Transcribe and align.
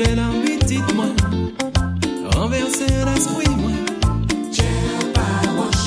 Soude 0.00 0.14
nan 0.16 0.32
bitit 0.42 0.92
mwen 0.96 1.12
Renverse 2.32 2.86
l'esprit 3.04 3.50
mwen 3.56 3.84
Che 4.52 4.68
ou 4.96 5.08
pa 5.12 5.26
wosh 5.58 5.82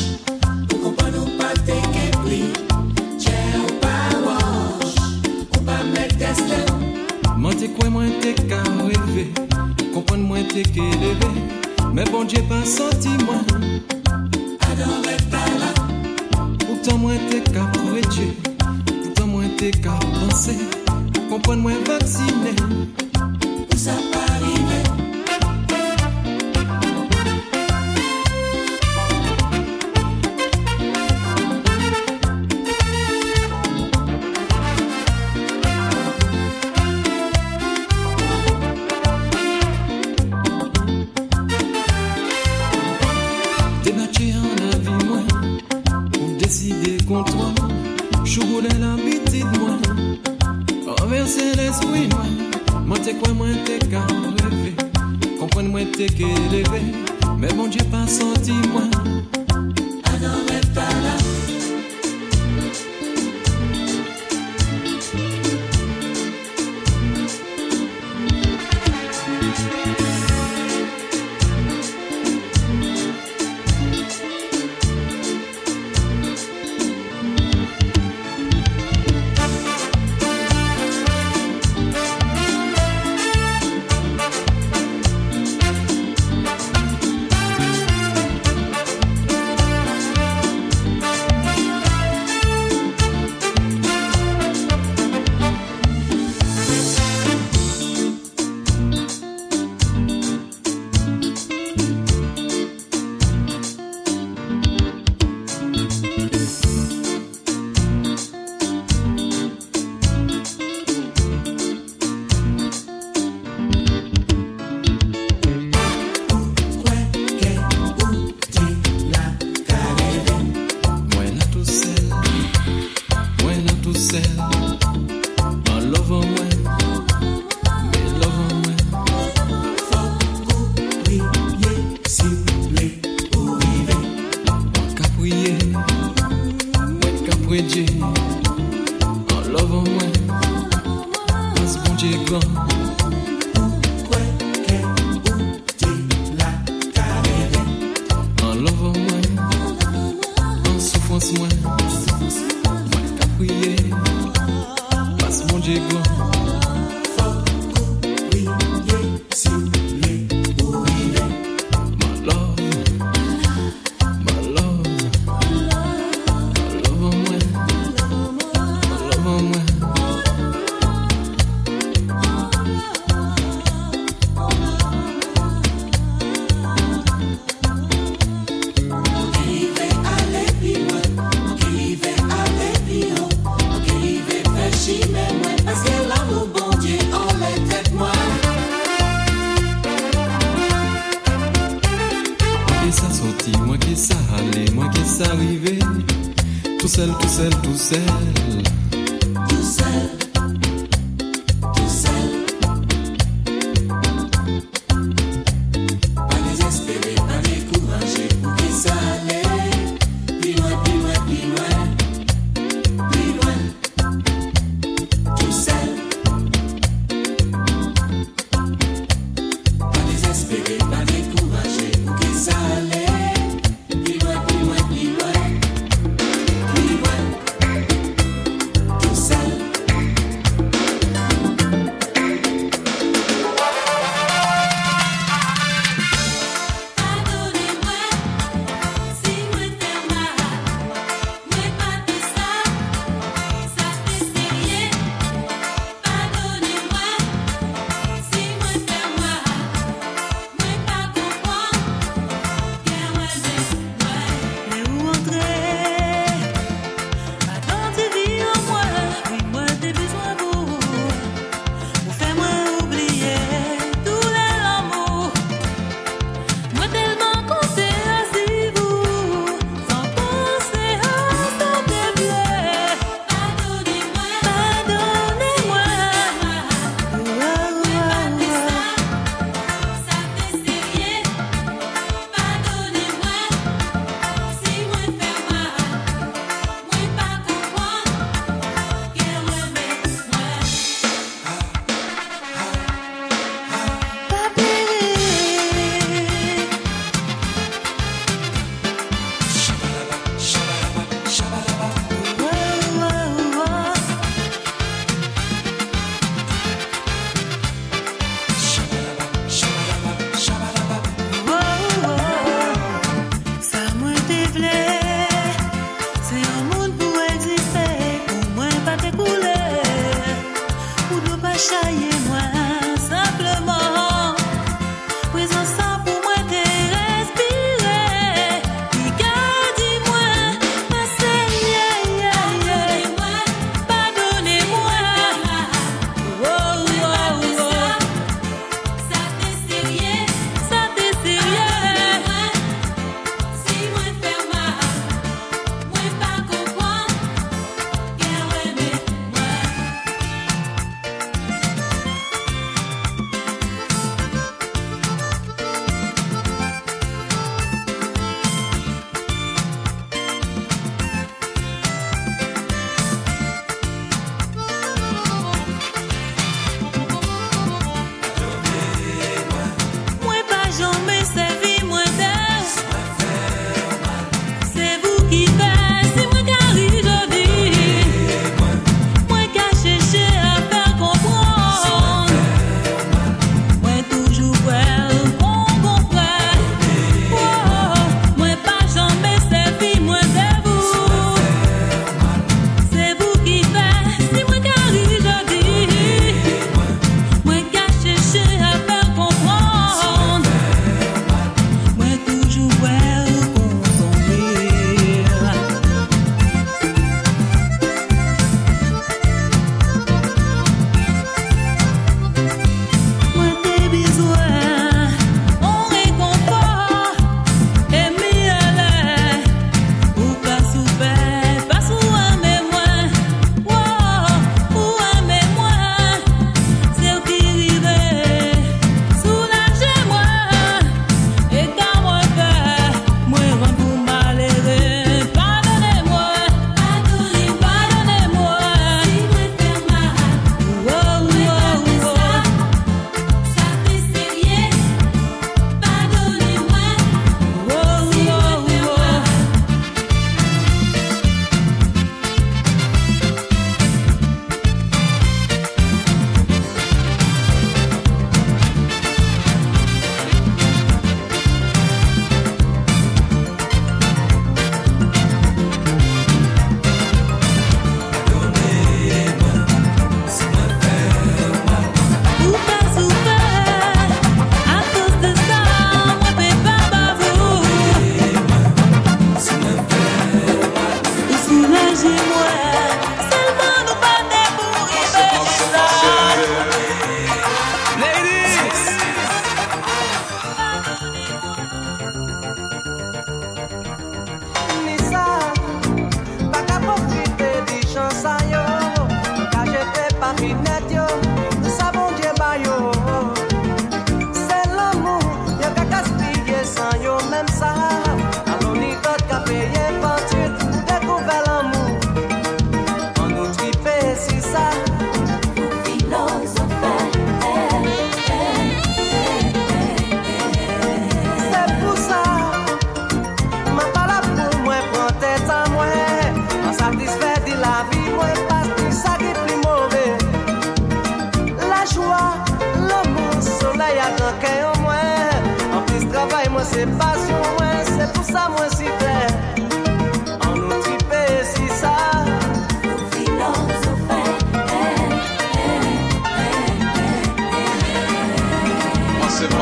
Ou 0.70 0.78
koupan 0.84 1.16
ou 1.18 1.32
pa 1.40 1.50
teke 1.66 2.04
pli 2.20 2.42
Che 3.18 3.34
ou 3.58 3.74
pa 3.82 3.96
wosh 4.26 5.00
Ou 5.50 5.64
pa 5.66 5.80
met 5.96 6.14
desle 6.22 6.60
Mwen 7.40 7.58
te 7.58 7.72
kwen 7.74 7.90
mwen 7.96 8.14
te 8.22 8.36
ka 8.44 8.62
reve 8.84 9.26
Koupan 9.96 10.22
mwen 10.28 10.46
te 10.52 10.62
ke 10.76 10.86
leve 11.02 11.32
Men 11.94 12.06
bon 12.14 12.30
dje 12.30 12.44
pa 12.52 12.62
senti 12.70 13.16
mwen 13.24 13.82
Adore 14.70 15.18
tala 15.34 15.72
Poutan 16.68 17.02
mwen 17.02 17.18
te 17.32 17.42
ka 17.50 17.66
preche 17.80 18.30
Poutan 18.92 19.34
mwen 19.34 19.58
te 19.58 19.74
ka 19.82 19.98
pense 20.20 20.60
Koupan 21.32 21.66
mwen 21.66 21.82
vaksine 21.90 22.54
Débattu 23.84 24.13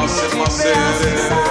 Nossa 0.02 0.26
irmã 0.26 0.50
Serena. 0.50 1.51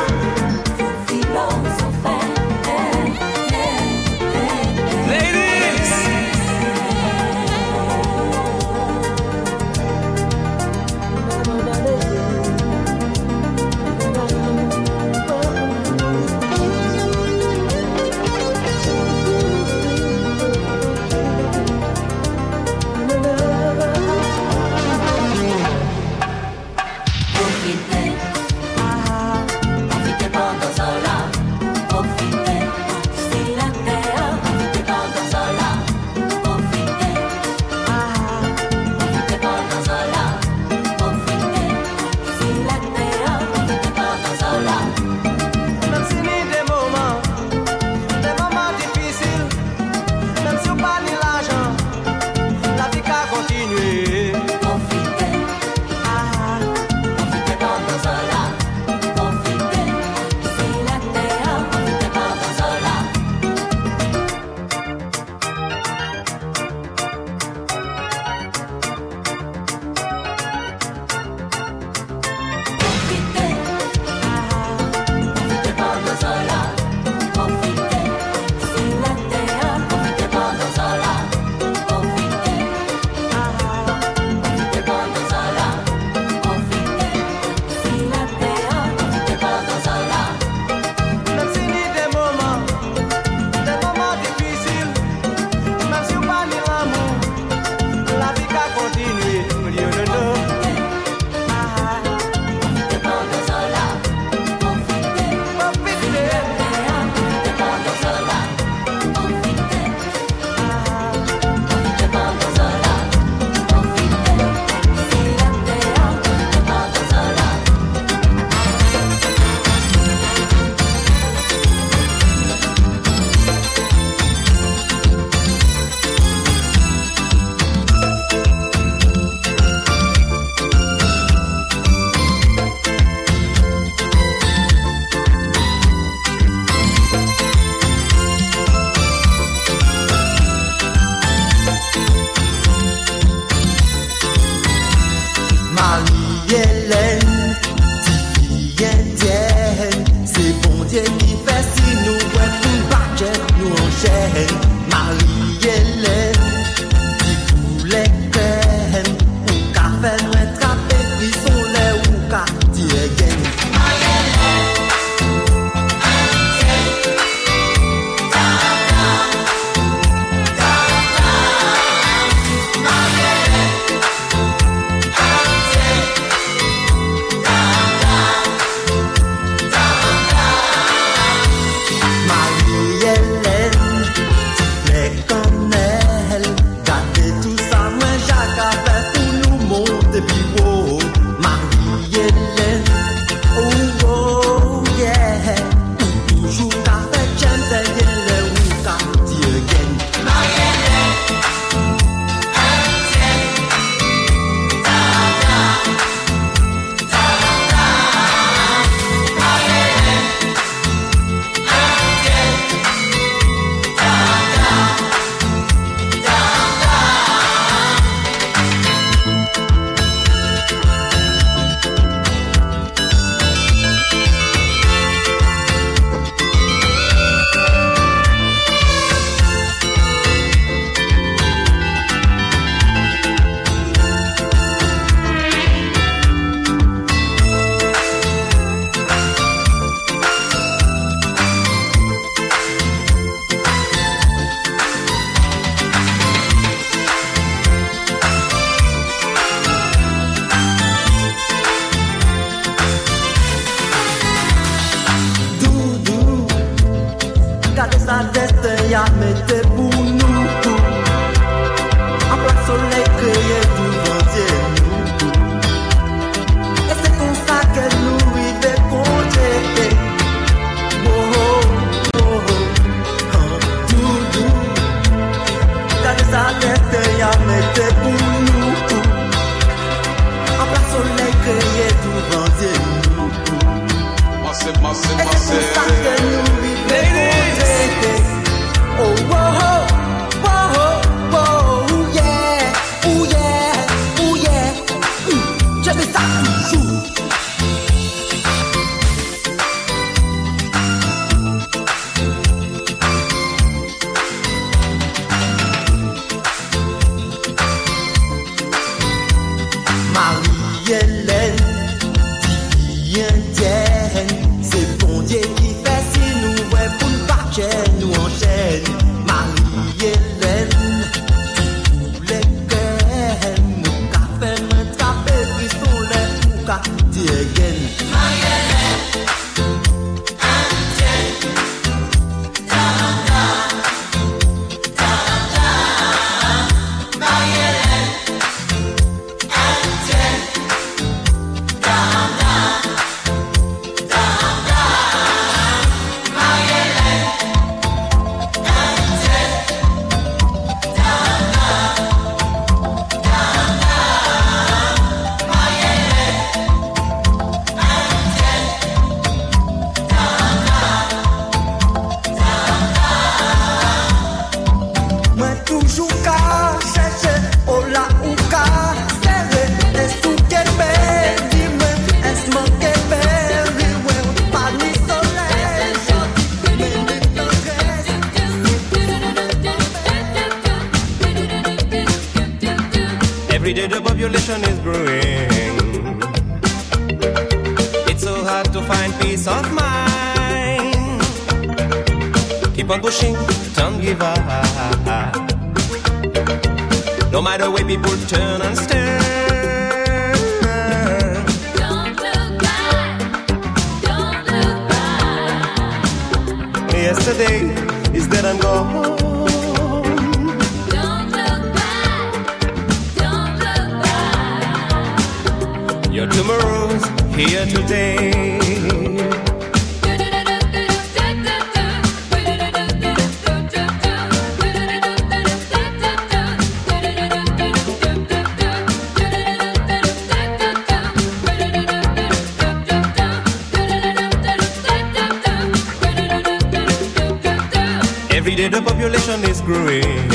Growing. 439.70 440.26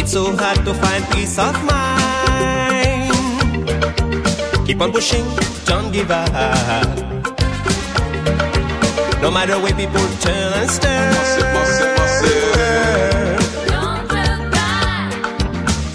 It's 0.00 0.12
so 0.12 0.22
hard 0.36 0.64
to 0.64 0.72
find 0.82 1.04
peace 1.12 1.36
of 1.38 1.54
mind. 1.68 3.12
Keep 4.66 4.80
on 4.80 4.90
pushing, 4.92 5.24
don't 5.66 5.92
give 5.92 6.10
up. 6.10 6.86
No 9.20 9.30
matter 9.30 9.56
where 9.60 9.74
people 9.74 10.06
turn 10.24 10.52
and 10.60 10.70
stare. 10.70 11.12
Don't 13.72 14.06
look 14.16 14.42
back. 14.56 15.12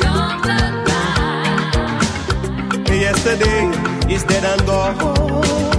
Don't 0.03 0.39
look 0.49 0.75
back. 0.89 1.73
Yesterday 3.05 3.61
is 4.13 4.23
dead 4.23 4.45
and 4.45 4.61
gone. 4.67 5.74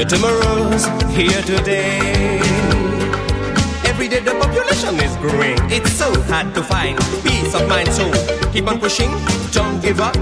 Your 0.00 0.08
tomorrow's 0.08 0.86
here 1.12 1.42
today. 1.42 2.40
Every 3.84 4.08
day 4.08 4.20
the 4.20 4.32
population 4.40 4.98
is 4.98 5.14
growing. 5.18 5.58
It's 5.70 5.92
so 5.92 6.08
hard 6.22 6.54
to 6.54 6.62
find 6.62 6.96
peace 7.22 7.54
of 7.54 7.68
mind. 7.68 7.92
So 7.92 8.08
keep 8.50 8.66
on 8.66 8.80
pushing, 8.80 9.10
don't 9.52 9.78
give 9.82 10.00
up. 10.00 10.16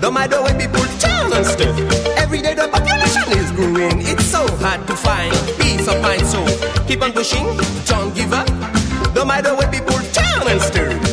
No 0.00 0.10
matter 0.10 0.40
when 0.40 0.56
people 0.56 0.80
turn 0.96 1.34
and 1.34 1.44
stuff. 1.44 1.76
Every 2.16 2.40
day 2.40 2.54
the 2.54 2.68
population 2.72 3.28
is 3.36 3.52
growing. 3.52 4.00
It's 4.08 4.24
so 4.24 4.40
hard 4.56 4.86
to 4.86 4.96
find 4.96 5.36
peace 5.60 5.86
of 5.86 6.00
mind. 6.00 6.24
So 6.24 6.40
keep 6.88 7.02
on 7.02 7.12
pushing, 7.12 7.44
don't 7.84 8.14
give 8.14 8.32
up. 8.32 8.48
No 9.14 9.26
matter 9.26 9.54
when 9.54 9.70
people 9.70 10.00
turn 10.16 10.48
and 10.48 10.62
stir. 10.62 11.09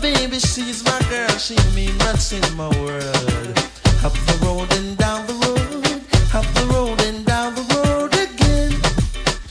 baby, 0.00 0.38
she's 0.38 0.84
my 0.84 0.98
girl. 1.10 1.36
She 1.38 1.56
means 1.74 1.98
much 1.98 2.32
in 2.32 2.56
my 2.56 2.68
world. 2.80 3.58
Up 4.04 4.12
the 4.12 4.38
road 4.42 4.72
and 4.74 4.96
down 4.98 5.26
the 5.26 5.34
road, 5.44 6.02
up 6.34 6.46
the 6.54 6.64
road 6.72 7.00
and 7.02 7.24
down 7.24 7.54
the 7.54 7.64
road 7.74 8.12
again, 8.12 8.72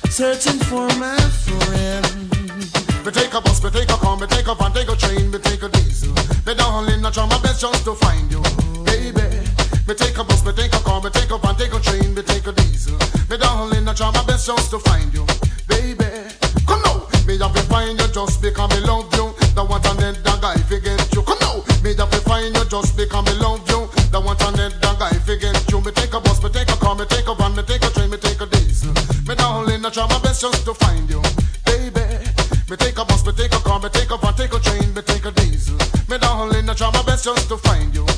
searching 0.09 0.59
for 0.69 0.87
my 0.99 1.17
friend. 1.45 2.05
We 3.03 3.11
take 3.11 3.33
a 3.33 3.41
bus, 3.41 3.63
we 3.63 3.69
take 3.71 3.89
a 3.89 3.97
car, 3.97 4.15
we 4.17 4.27
take 4.27 4.47
a 4.47 4.55
van, 4.55 4.71
take 4.73 4.89
a 4.89 4.95
train, 4.95 5.31
we 5.31 5.39
take 5.39 5.63
a 5.63 5.69
diesel. 5.69 6.13
We 6.45 6.53
darling, 6.53 7.05
I 7.05 7.09
try 7.11 7.25
my 7.25 7.39
best 7.41 7.61
just 7.61 7.83
to 7.85 7.95
find 7.95 8.31
you, 8.31 8.41
baby. 8.85 9.25
We 9.87 9.93
take 9.95 10.17
a 10.17 10.23
bus, 10.23 10.45
we 10.45 10.53
take 10.53 10.73
a 10.73 10.79
car, 10.79 11.01
we 11.01 11.09
take 11.09 11.31
a 11.31 11.37
van, 11.37 11.55
take 11.55 11.73
a 11.73 11.79
train, 11.79 12.15
we 12.15 12.21
take 12.21 12.47
a 12.47 12.51
diesel. 12.53 12.97
We 13.29 13.37
darling, 13.37 13.87
I 13.87 13.93
try 13.93 14.11
my 14.11 14.23
best 14.25 14.47
just 14.47 14.69
to 14.71 14.79
find 14.79 15.13
you, 15.13 15.25
baby. 15.67 16.05
Come 16.67 16.81
now, 16.85 17.07
me 17.27 17.37
have 17.39 17.53
to 17.53 17.61
find 17.63 17.99
you 17.99 18.07
just 18.07 18.41
because 18.41 18.69
me 18.69 18.85
love. 18.85 19.02
just 22.73 22.97
because 22.97 23.23
me 23.25 23.33
love 23.37 23.61
you. 23.69 23.85
That 24.09 24.23
want 24.25 24.39
to 24.39 24.49
net 24.57 24.73
that 24.81 24.97
guy 24.97 25.13
if 25.13 25.29
against 25.29 25.69
you. 25.69 25.79
Me 25.81 25.91
take 25.91 26.11
a 26.11 26.19
bus, 26.19 26.41
me 26.41 26.49
take 26.49 26.71
a 26.73 26.77
car, 26.81 26.95
me 26.95 27.05
take 27.05 27.27
a 27.29 27.35
van, 27.35 27.53
me 27.53 27.61
take 27.61 27.85
a 27.85 27.89
train, 27.93 28.09
me 28.09 28.17
take 28.17 28.41
a 28.41 28.47
diesel. 28.47 28.93
Me 29.29 29.35
darling, 29.35 29.85
I 29.85 29.89
try 29.93 30.07
my 30.09 30.17
best 30.25 30.41
just 30.41 30.65
to 30.65 30.73
find 30.73 31.07
you, 31.07 31.21
baby. 31.69 32.01
Me 32.69 32.75
take 32.77 32.97
a 32.97 33.05
bus, 33.05 33.21
me 33.27 33.31
take 33.33 33.53
a 33.53 33.61
car, 33.61 33.79
me 33.79 33.89
take 33.89 34.09
a 34.09 34.17
van, 34.17 34.33
take 34.33 34.53
a 34.53 34.59
train, 34.59 34.89
me 34.95 35.01
take 35.03 35.25
a 35.25 35.31
diesel. 35.37 35.77
Me 36.09 36.17
darling, 36.17 36.67
I 36.67 36.73
try 36.73 36.89
my 36.89 37.03
best 37.03 37.25
just 37.25 37.47
to 37.49 37.57
find 37.57 37.93
you. 37.93 38.12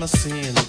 on 0.00 0.08
the 0.08 0.16
scene. 0.16 0.59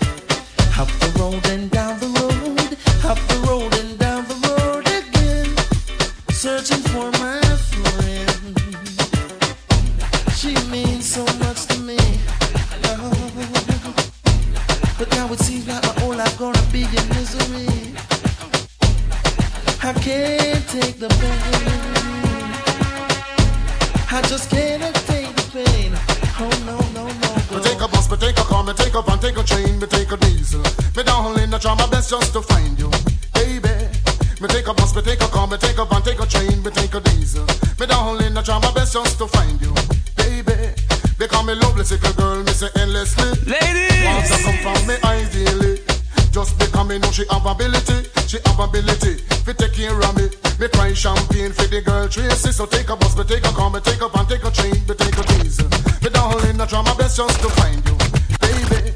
She 48.32 48.40
have 48.46 48.62
ability 48.62 49.20
fi 49.44 49.52
take 49.52 49.74
care 49.74 49.92
of 49.92 50.16
me. 50.16 50.24
Me 50.58 50.70
cry 50.70 50.94
champagne 50.94 51.52
for 51.52 51.68
the 51.68 51.82
girl 51.82 52.08
Tracy. 52.08 52.54
So 52.54 52.66
take 52.66 52.88
a 52.88 52.96
bus, 52.96 53.18
me 53.18 53.26
take 53.26 53.44
a 53.44 53.52
car, 53.52 53.70
me 53.70 53.82
take 53.82 54.00
a 54.00 54.08
van, 54.08 54.26
take 54.26 54.46
a 54.46 54.52
train, 54.52 54.72
me 54.88 54.96
take 54.96 55.18
a 55.20 55.24
diesel. 55.36 55.68
Me 56.00 56.10
down 56.10 56.40
in 56.48 56.56
the 56.56 56.66
drama, 56.66 56.96
best 56.96 57.18
just 57.18 57.42
to 57.42 57.50
find 57.60 57.84
you, 57.84 57.96
baby. 58.40 58.96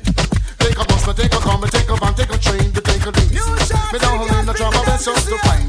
Take 0.63 0.79
a 0.79 0.85
bus, 0.87 1.05
me 1.05 1.13
take 1.19 1.33
a 1.35 1.39
car, 1.43 1.59
me 1.59 1.67
take 1.67 1.89
a 1.89 1.95
van, 1.97 2.15
take 2.15 2.31
a 2.31 2.37
train, 2.39 2.71
me 2.71 2.79
take 2.79 3.05
a 3.05 3.11
diesel. 3.11 3.51
Me 3.91 3.99
down 3.99 4.39
in 4.39 4.45
the 4.45 4.53
drama, 4.53 4.81
best 4.87 5.03
just 5.03 5.27
to 5.27 5.37
find. 5.39 5.64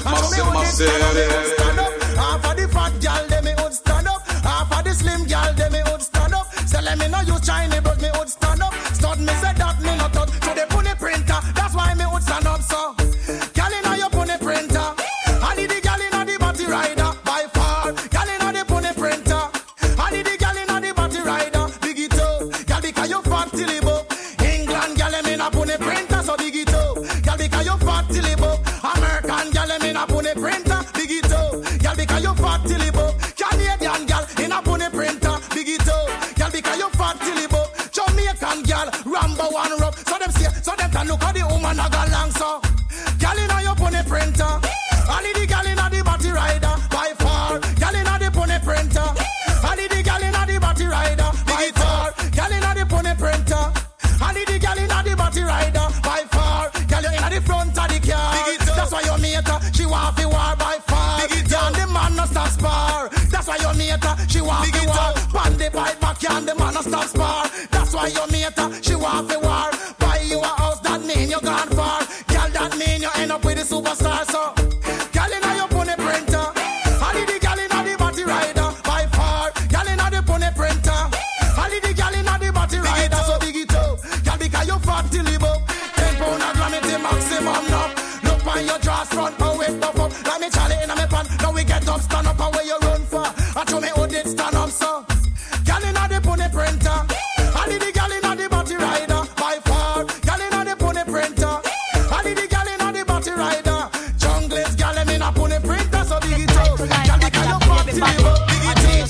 massive, 0.00 0.52
massive, 0.52 0.86
massive. 0.88 1.46
Stand 1.54 1.78
up, 1.78 2.02
half 2.16 2.44
of 2.50 2.56
the 2.56 2.68
fat 2.68 2.92
gal, 3.00 3.28
dem, 3.28 3.44
me 3.44 3.52
hood 3.58 3.74
stand 3.74 4.08
up. 4.08 4.26
Half 4.26 4.72
of 4.78 4.84
the 4.84 4.94
slim 4.94 5.26
gal, 5.26 5.54
dem, 5.54 5.72
me 5.72 5.80
hood 5.84 6.02
stand 6.02 6.34
up. 6.34 6.46
Say 6.66 6.80
let 6.82 6.98
me 6.98 7.08
know 7.08 7.20
you 7.20 7.36
shiny, 7.42 7.80
but 7.80 8.00
me 8.00 8.08
hood 8.14 8.28
stand 8.28 8.62
up. 8.62 8.71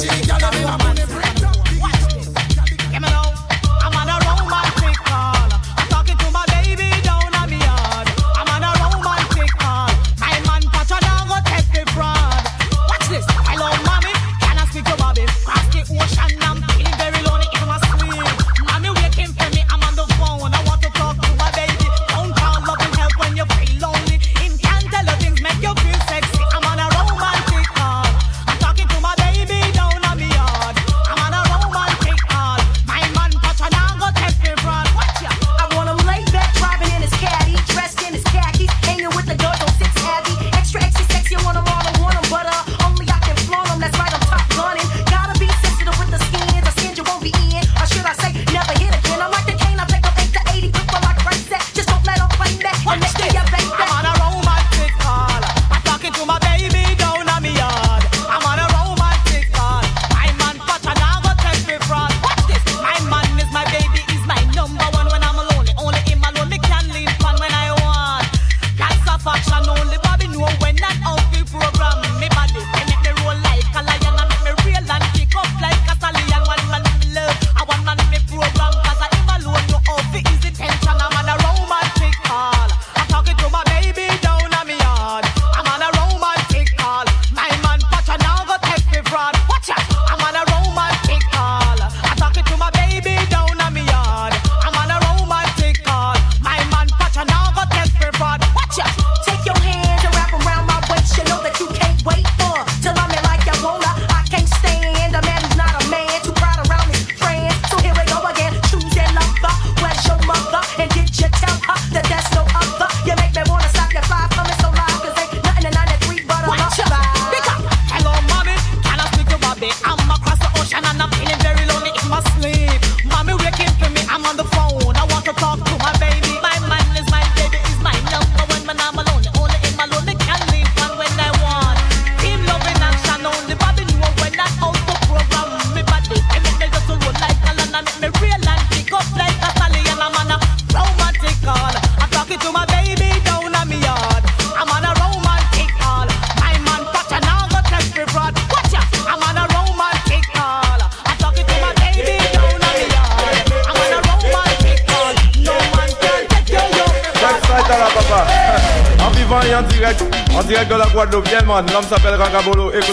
dirty, 0.02 0.26
girl, 0.26 0.50
me 0.52 0.62
a 0.62 0.78
man. 0.78 1.11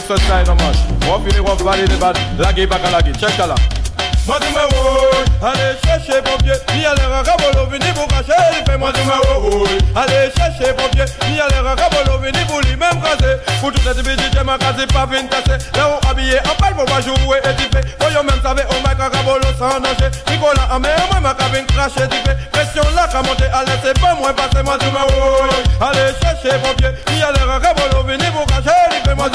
Ragabolo, 0.10 0.16
écoute 0.16 0.18
ce 0.18 0.18
style, 0.18 0.44
non 0.48 0.56
man. 0.56 0.74
On 1.08 1.18
va 1.18 1.30
finir, 1.30 1.46
on 1.46 1.64
va 1.64 1.72
aller 1.72 1.86
les 1.86 1.96
bad, 1.96 2.18
laguer, 2.38 2.68
pas 2.68 2.80
qu'à 2.80 2.90
laguer, 2.90 3.12
check 3.20 3.32
ça 3.38 3.48
là. 3.48 3.56
Moi 4.28 4.38
tu 4.42 4.54
me 4.54 4.62
oui, 4.62 5.26
allez 5.42 5.74
chercher 5.84 6.22
pompier, 6.22 6.54
ni 6.76 6.86
aller 6.86 7.02
Ragabolo, 7.02 7.66
venez 7.72 7.92
vous 7.96 8.06
cacher, 8.06 8.38
il 8.60 8.70
fait 8.70 8.78
moi 8.78 8.92
tu 8.94 9.02
me 9.02 9.64
oui, 9.64 9.78
allez 9.96 10.30
chercher 10.38 10.74
pompier, 10.74 11.06
ni 11.28 11.40
aller 11.40 11.58
Ragabolo, 11.58 12.20
venez 12.22 12.44
vous 12.48 12.60
lui 12.62 12.76
même 12.76 13.02
caser, 13.02 13.38
pour 13.60 13.72
tout 13.72 13.82
cette 13.84 14.04
bêtise, 14.04 14.30
j'ai 14.32 14.44
ma 14.44 14.58
case, 14.60 14.86
pas 14.94 15.08
fin 15.08 15.26
cassé, 15.26 15.58
là 15.76 15.90
où 15.90 16.08
habillé, 16.08 16.38
en 16.46 16.54
paille, 16.62 16.76
pour 16.76 16.86
pas 16.86 17.02
jouer 17.02 17.40
et 17.44 17.56
tu 17.56 17.66
fais, 17.74 17.82
voyons 18.00 18.24
même 18.24 18.40
savez, 18.44 18.64
oh 18.70 18.76
my 18.86 18.94
Ragabolo 18.94 19.50
sans 19.58 19.80
danger, 19.80 20.12
Nicolas, 20.30 20.70
en 20.76 20.80
mer, 20.80 21.00
moi 21.10 21.22
ma 21.22 21.34
cabine 21.34 21.66
craché, 21.66 22.08
tu 22.08 22.18
fais, 22.22 22.38
pression 22.52 22.84
là, 22.96 23.08
qu'à 23.08 23.24
monter, 23.24 23.50
allez 23.52 23.80
c'est 23.84 24.00
pas 24.00 24.14
moi, 24.14 24.32
passez 24.34 24.62
moi 24.64 24.78
tu 24.78 24.86
me 24.94 25.02
oui, 25.10 25.50
allez 25.82 26.14
chercher 26.22 26.56
pompier, 26.60 26.90
ni 27.10 27.24
aller 27.24 27.42
Ragabolo, 27.42 28.04
venez 28.06 28.30
vous 28.30 28.46
cacher, 28.46 28.78
il 28.92 29.10
fait 29.10 29.16
moi 29.16 29.28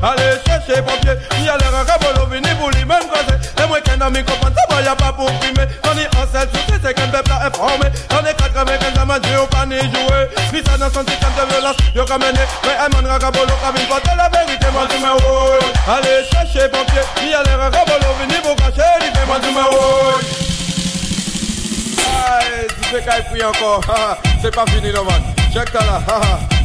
tu 0.00 0.06
me 0.06 0.12
oui, 0.12 0.16
allez 0.16 0.38
chercher 0.46 0.82
pompier, 0.82 1.12
ni 1.38 1.48
aller 1.48 1.64
Ragabolo, 1.64 2.26
venez 2.26 2.54
vous 2.54 2.70
lui 2.70 2.84
même 2.84 3.02
caser, 3.12 3.38
les 3.58 3.66
moi 3.66 3.80
qu'un 3.80 4.00
ami 4.00 4.24
comprend 4.24 4.48
ça, 4.48 4.74
va 4.74 4.82
y 4.82 4.88
a 4.88 4.96
pas 4.96 5.12
pour 5.12 5.26
primer, 5.38 5.66
on 5.84 5.98
est 5.98 6.08
en 6.16 6.26
selle, 6.32 6.48
sais, 6.52 6.80
c'est 6.82 6.94
qu'un 6.94 7.08
peuple 7.08 7.30
a 7.32 7.46
informé, 7.46 7.86
on 8.10 8.26
est 8.26 8.34
95 8.34 9.02
ans, 9.02 9.06
ma 9.06 9.18
Dieu, 9.18 9.36
pas 9.50 9.66
ni 9.66 9.78
jouer, 9.78 10.28
ni 10.52 10.60
ça 10.64 10.76
dans 10.78 10.90
son 10.90 11.06
système 11.06 11.32
de 11.36 11.52
violence, 11.52 11.76
yo 11.94 12.04
comme 12.06 12.22
mené, 12.22 12.40
mais 12.64 12.76
un 12.78 12.88
man 12.88 13.06
Ragabolo, 13.06 13.52
cabine, 13.62 13.86
porte 13.88 14.04
la 14.16 14.28
vérité, 14.28 14.66
moi 14.72 14.86
tu 14.88 14.98
me 14.98 15.12
oui, 15.12 15.66
allez 15.88 16.24
chercher 16.30 16.68
pompier, 16.68 17.02
ni 17.22 17.34
aller 17.34 17.54
Ragabolo, 17.54 18.08
venez 18.20 18.40
vous 18.42 18.54
cacher, 18.54 18.88
il 19.00 19.18
fait 19.18 19.26
moi 19.26 19.36
tu 19.42 19.48
me 19.48 19.60
oui. 19.60 20.50
Aïe, 22.26 22.66
tu 22.82 22.88
fais 22.88 23.02
qu'à 23.02 23.22
prier 23.22 23.44
encore. 23.44 23.80
C'est 24.42 24.54
pas 24.54 24.64
fini, 24.66 24.92
non, 24.92 25.04
man. 25.04 25.22
Check 25.52 25.68
ça 25.72 25.84
là. 25.84 26.00
ha, 26.06 26.14
ha. 26.16 26.20
Comme 26.20 26.50
ça. 26.50 26.59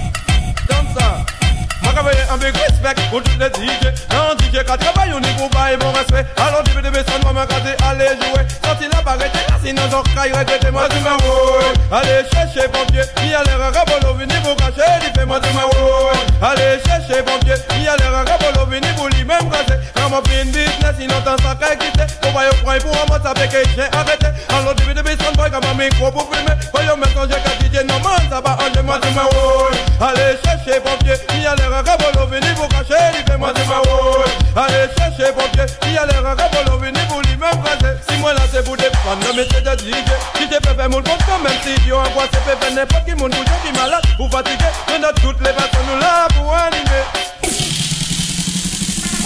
Moi, 2.36 2.52
quand 2.52 2.52
même, 2.52 2.52
un 2.52 2.52
big 2.52 2.56
respect 2.58 3.02
pour 3.10 3.24
tous 3.24 3.40
les 3.40 3.48
DJ. 3.48 4.06
DJ, 4.40 4.64
quand 4.66 4.78
travaille, 4.78 5.10
est 5.10 5.38
pour 5.38 5.50
pas 5.50 5.74
et 5.74 5.78
bon 5.78 5.92
respect. 5.92 6.26
Alors, 6.38 6.64
tu 6.64 6.72
veux 6.72 6.82
des 6.82 6.90
ma 6.90 7.46
carte, 7.46 7.64
allez 7.84 8.08
jouer. 8.08 8.46
Sorti 8.64 8.86
là, 8.92 9.02
pas 9.04 9.12
arrêter 9.12 9.40
là, 9.50 9.56
sinon, 9.64 9.82
j'en 9.92 10.04
caille, 10.14 10.32
moi, 10.72 10.88
tu 10.90 11.00
m'as 11.00 11.98
Allez 11.98 12.28
chercher 12.32 12.68
pompier, 12.70 13.04
ni 13.22 13.34
aller 13.34 13.52
à 13.52 13.70
Rabolo, 13.70 14.14
vous 14.14 14.56
cacher, 14.56 14.90
il 15.02 15.20
fait 15.20 15.26
moi, 15.26 15.40
tu 15.40 15.50
m'as 15.54 16.48
Allez 16.48 16.80
chercher 16.86 17.22
pompier, 17.24 17.56
ni 17.78 17.88
aller 17.88 18.04
à 18.04 18.24
Rabolo, 18.24 18.66
vous 18.66 19.08
lui 19.10 19.24
même 19.24 19.50
cacher. 19.50 19.80
Quand 19.96 20.10
mon 20.10 20.22
business, 20.22 20.96
sinon, 21.00 21.22
t'en 21.24 21.38
sens 21.38 21.56
qu'à 21.60 21.76
quitter. 21.76 22.06
Faut 22.24 22.32
pas 22.32 22.46
y 22.46 22.56
prendre 22.64 22.82
pour 22.84 22.96
un 22.96 23.18
mot, 23.18 23.24
ça 23.24 23.34
fait 23.36 23.48
que 23.48 23.70
j'ai 23.76 23.98
arrêté. 23.98 24.28
Alors, 24.50 24.76
tu 24.76 24.84
veux 24.84 24.94
des 24.94 25.04
besons, 25.04 25.32
boy, 25.36 25.50
comme 25.52 25.64
un 25.70 25.84
micro 25.84 26.12
pour 26.12 26.30
filmer. 26.34 26.56
Voyons 26.74 26.98
maintenant, 26.98 27.24
j'ai 27.24 27.40
qu'à 27.42 27.56
DJ, 27.60 27.86
non, 27.86 28.00
man, 28.00 28.20
ça 28.30 28.42
va, 28.42 28.58
oh, 28.60 28.64
enlever 28.64 28.82
moi, 28.84 29.00
tu 29.02 29.10
m'as 29.14 30.08
Allez 30.08 30.38
chercher 30.44 30.80
pompier, 30.82 31.16
ni 31.34 31.46
aller 31.46 31.64
à 31.64 31.82
Rabolo, 31.82 32.25
venez 32.26 32.54
vous 32.56 32.68
cacher, 32.68 33.02
il 33.18 33.32
fait 33.32 33.38
moi, 33.38 33.54
tu 33.54 33.62
m'as 33.68 34.64
Allez 34.64 34.88
chercher 34.98 35.34
pompier, 35.34 35.66
ni 35.86 35.98
aller 35.98 36.14
à 36.14 36.34
Rabolo, 36.34 36.78
venez 36.80 37.00
vous 37.10 37.22
lui 37.22 37.36
même 37.38 37.62
cacher. 37.64 37.94
Si 38.08 38.18
moi, 38.18 38.34
là, 38.34 38.42
c'est 38.52 38.64
pour 38.64 38.78
des 38.78 38.84
fans, 39.04 39.16
non, 39.22 39.34
mais 39.36 39.46
c'est 39.52 39.62
de 39.62 39.70
DJ. 39.70 39.96
Qui 40.36 40.48
te 40.48 40.54
fait 40.54 40.76
faire 40.76 40.90
mon 40.90 41.02
compte, 41.02 41.44
même 41.44 41.60
si 41.64 41.80
Dieu 41.82 41.96
envoie 41.96 42.24
ses 42.32 42.40
pépés, 42.40 42.74
n'importe 42.74 43.06
qui, 43.06 43.14
mon 43.16 43.28
bouger, 43.28 43.60
qui 43.66 43.72
malade, 43.78 44.04
ou 44.20 44.30
fatigué. 44.30 44.66
On 44.90 45.04
a 45.04 45.14
toutes 45.14 45.40
les 45.42 45.54
façons, 45.54 45.84
nous 45.92 46.00
là 46.00 46.28
pour 46.36 46.54
animer. 46.54 47.04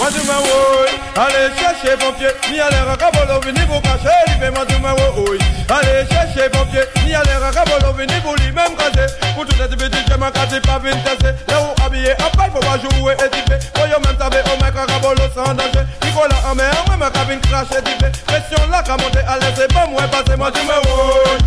Moi 0.00 0.08
tu 0.14 0.20
oui, 0.20 0.98
allez 1.14 1.54
chercher 1.60 1.94
pompier, 1.98 2.28
ni 2.50 2.58
aller 2.58 2.74
à 2.74 2.96
Rabolo, 2.96 3.38
venez 3.42 3.66
vous 3.66 3.80
cacher, 3.80 4.08
il 4.28 4.32
fait 4.40 4.50
moi 4.50 4.64
tu 4.66 4.74
oui. 5.30 5.38
Allez 5.68 6.08
chercher 6.08 6.48
pompier, 6.48 6.80
ni 7.04 7.14
aller 7.14 7.32
à 7.32 7.50
Rabolo, 7.50 7.92
venez 7.92 8.18
vous 8.24 8.34
lui 8.36 8.50
même 8.50 8.74
cacher. 8.78 9.12
Pour 9.34 9.44
toute 9.44 9.58
cette 9.58 9.76
bêtise, 9.76 10.04
je 10.10 10.14
m'en 10.16 10.30
casse 10.30 10.58
pas 10.62 10.78
vite 10.78 11.04
casser. 11.04 11.34
Habillé, 11.90 12.12
en 12.12 12.36
paille, 12.36 12.50
faut 12.52 12.60
pas 12.60 12.78
jouer 12.78 13.14
et 13.14 13.30
tiper. 13.30 13.58
Voyons 13.74 13.98
même 14.04 14.16
savoir, 14.18 14.42
oh 14.46 14.64
mec, 14.64 14.74
à 14.76 15.34
sans 15.34 15.54
danger. 15.54 15.86
Nicolas 16.04 16.50
en 16.50 16.54
mer, 16.54 16.72
moi 16.86 16.96
ma 16.96 17.10
cabine 17.10 17.40
et 17.40 17.82
tiper. 17.82 18.10
Là, 18.70 18.82
qu'à 18.82 18.96
monter, 18.96 19.20
c'est 19.56 19.72
pas 19.72 19.86
moi, 19.86 20.02
moi. 20.36 20.50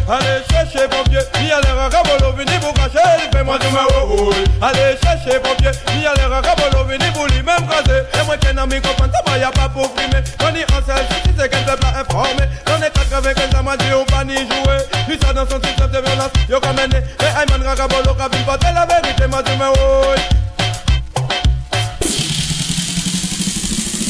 Allez 0.09 0.43
chercher 0.51 0.87
pompier, 0.89 1.19
ni 1.41 1.51
à 1.51 1.59
Rabolo, 1.59 2.33
venez 2.35 2.57
vous 2.61 2.73
cacher, 2.73 2.99
il 3.23 3.37
fait 3.37 3.43
moi 3.43 3.57
tu 3.59 3.67
me. 3.67 4.65
Allez 4.65 4.97
chercher 5.01 5.39
pompier, 5.39 5.71
ni 5.95 6.05
à 6.05 6.11
Rabolo, 6.11 6.83
venez 6.85 7.09
vous 7.15 7.25
lui 7.27 7.41
même 7.41 7.67
caser. 7.67 8.03
Et 8.19 8.25
moi 8.25 8.37
qu'un 8.37 8.57
ami 8.57 8.81
comprend 8.81 9.05
ça, 9.05 9.21
bah, 9.25 9.37
y 9.37 9.43
a 9.43 9.51
pas 9.51 9.69
pour 9.69 9.89
frimer. 9.95 10.23
On 10.41 10.47
en 10.47 10.85
selle, 10.85 11.05
si 11.23 11.31
c'est 11.37 11.49
qu'un 11.49 11.61
peuple 11.63 11.85
informé. 11.97 12.43
Est 12.83 12.91
95 12.91 13.55
ans, 13.57 13.63
ma 13.63 13.77
Dieu, 13.77 13.95
on 13.95 14.13
va 14.13 14.25
ni 14.25 14.35
jouer. 14.35 14.77
Lui, 15.07 15.17
ça 15.21 15.31
dans 15.31 15.47
son 15.47 15.61
système 15.63 15.89
de 15.89 15.99
violence, 15.99 16.31
yo 16.49 16.59
comme 16.59 16.75
mené. 16.75 16.97
Et 16.97 17.41
Ayman 17.41 17.63
cabine, 17.63 18.43
pas 18.45 18.57
la 18.73 18.85
vérité, 18.85 19.27
moi 19.27 19.41
tu 19.41 19.53
me. 19.53 20.32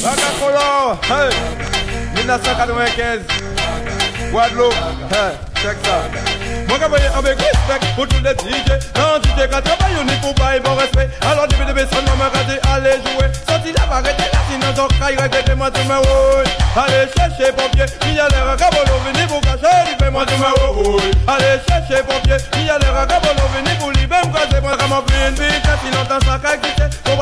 Ragabolo, 0.03 0.99
hey, 1.07 1.31
1995. 2.15 3.21
Guadeloupe, 4.31 4.73
hey, 5.11 5.31
check 5.61 5.77
ça. 5.85 6.03
Moi, 6.67 6.77
quand 6.77 6.89
même, 6.89 7.01
avec 7.15 7.39
respect 7.39 7.87
pour 7.95 8.07
tous 8.09 8.21
les 8.21 8.31
DJ. 8.31 8.67
Non, 8.97 9.15
DJ, 9.23 9.47
quand 9.49 9.61
travaille, 9.61 9.95
on 10.03 10.07
est 10.11 10.19
pour 10.19 10.35
pas 10.35 10.57
et 10.57 10.59
bon 10.59 10.75
respect. 10.75 11.09
Alors, 11.21 11.47
tu 11.47 11.55
veux 11.55 11.65
des 11.65 11.73
besons, 11.73 12.03
maman, 12.05 12.29
quand 12.33 12.73
allez 12.73 12.99
jouer. 12.99 13.31
Sorti 13.47 13.71
là, 13.71 13.85
va 13.87 13.95
arrêter 13.95 14.27
là, 14.33 14.39
sinon, 14.51 14.73
j'en 14.75 14.87
caille, 14.99 15.15
regrettez-moi, 15.15 15.71
tu 15.71 15.81
me 15.87 15.95
oui. 15.95 16.49
Allez 16.75 17.07
chercher 17.15 17.53
pompier, 17.53 17.85
qui 18.01 18.19
a 18.19 18.27
l'air 18.27 18.49
à 18.49 18.57
Cabolo, 18.57 18.99
venez 19.05 19.25
vous 19.27 19.39
cacher, 19.39 19.87
il 19.89 20.03
fait 20.03 20.11
moi, 20.11 20.25
tu 20.25 20.35
me 20.35 20.97
oui. 20.97 21.11
Allez 21.27 21.61
chercher 21.65 22.03
pompier, 22.03 22.35
qui 22.51 22.69
a 22.69 22.77
l'air 22.77 22.97
à 22.97 23.05
Cabolo, 23.05 23.43
venez 23.55 23.77
vous 23.79 23.91
lui 23.91 24.05
même 24.05 24.31
caser. 24.33 24.59
Moi, 24.61 24.75
quand 24.77 24.87
m'en 24.89 25.01
prie 25.01 25.13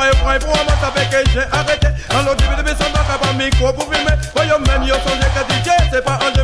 fait 0.01 1.09
que 1.09 1.29
j'ai 1.31 1.45
arrêté. 1.51 1.87
Alors, 2.09 2.35
tu 2.35 2.45
veux 2.45 2.55
des 2.55 2.63
besons, 2.63 2.91
pas 2.91 3.33
micro 3.33 3.71
pour 3.73 3.93
filmer. 3.93 4.15
Voyons 4.35 4.59
même, 4.59 4.87
son 4.87 5.15
DJ, 5.15 5.69
c'est 5.91 6.03
pas 6.03 6.19
un 6.25 6.31
de. 6.31 6.41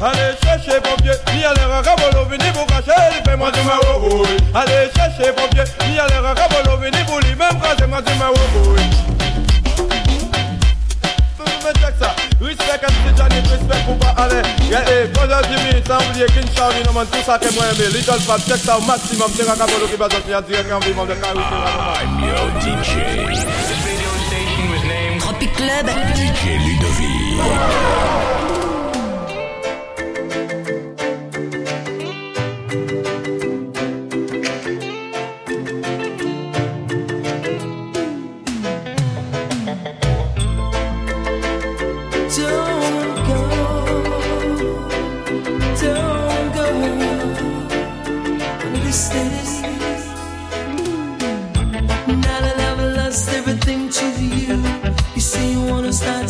Allez 0.00 0.36
chercher 0.44 0.80
pompier, 0.80 1.12
ni 1.34 1.44
à 1.44 1.52
l'air 1.54 1.70
à 1.70 1.82
Rabolo, 1.82 2.24
venez 2.30 2.50
vous 2.52 2.64
cacher, 2.66 2.92
il 3.18 3.28
fait 3.28 3.36
moi 3.36 3.50
du 3.50 3.60
maou 3.62 4.24
Allez 4.54 4.88
chercher 4.94 5.32
pompier, 5.32 5.64
ni 5.88 5.98
à 5.98 6.06
l'air 6.06 6.24
à 6.24 6.34
Rabolo, 6.34 6.76
venez 6.78 7.02
vous 7.08 7.18
lui 7.18 7.34
même 7.34 7.60
cacher 7.60 7.86
moi 7.88 8.00
maou 8.00 8.77
respect 12.40 12.70
à 12.70 12.78
tous 12.78 12.92
les 13.06 13.16
Johnny, 13.16 13.40
respect 13.48 13.84
pour 13.86 13.98
pas 13.98 14.14
aller 14.22 14.42
Yeah, 14.70 14.84
eh, 14.90 15.06
brother 15.08 15.42
Jimmy, 15.44 15.82
sans 15.86 15.98
oublier 16.08 16.26
King 16.26 16.48
Charlie, 16.54 16.82
non 16.86 16.92
man, 16.92 17.06
tout 17.10 17.22
ça 17.24 17.38
que 17.38 17.52
moi 17.54 17.64
aimé 17.72 17.88
Little 17.92 18.20
Fat, 18.20 18.38
check 18.46 18.58
ça 18.64 18.78
au 18.78 18.82
maximum, 18.82 19.30
c'est 19.36 19.48
Rabolo 19.48 19.86
qui 19.90 19.96
va 19.96 20.08
sortir 20.10 20.38
en 20.38 20.42
direct 20.42 20.72
en 20.72 20.78
vivant 20.80 21.04
de 21.04 21.14
Carrie, 21.14 21.38
I'm 21.38 22.20
your 22.20 22.48
DJ. 22.60 23.58
Tropic 25.18 25.52
Club. 25.52 25.86
DJ 26.14 26.58
Ludovick. 26.64 28.57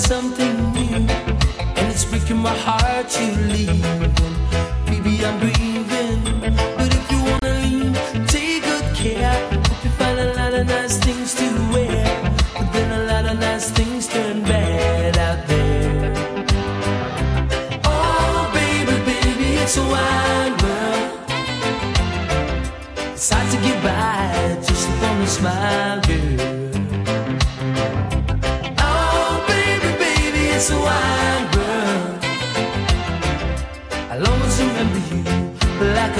Something 0.08 0.72
new, 0.72 1.06
and 1.76 1.92
it's 1.92 2.06
breaking 2.06 2.38
my 2.38 2.48
heart 2.48 3.10
to 3.10 3.24
leave. 3.52 3.77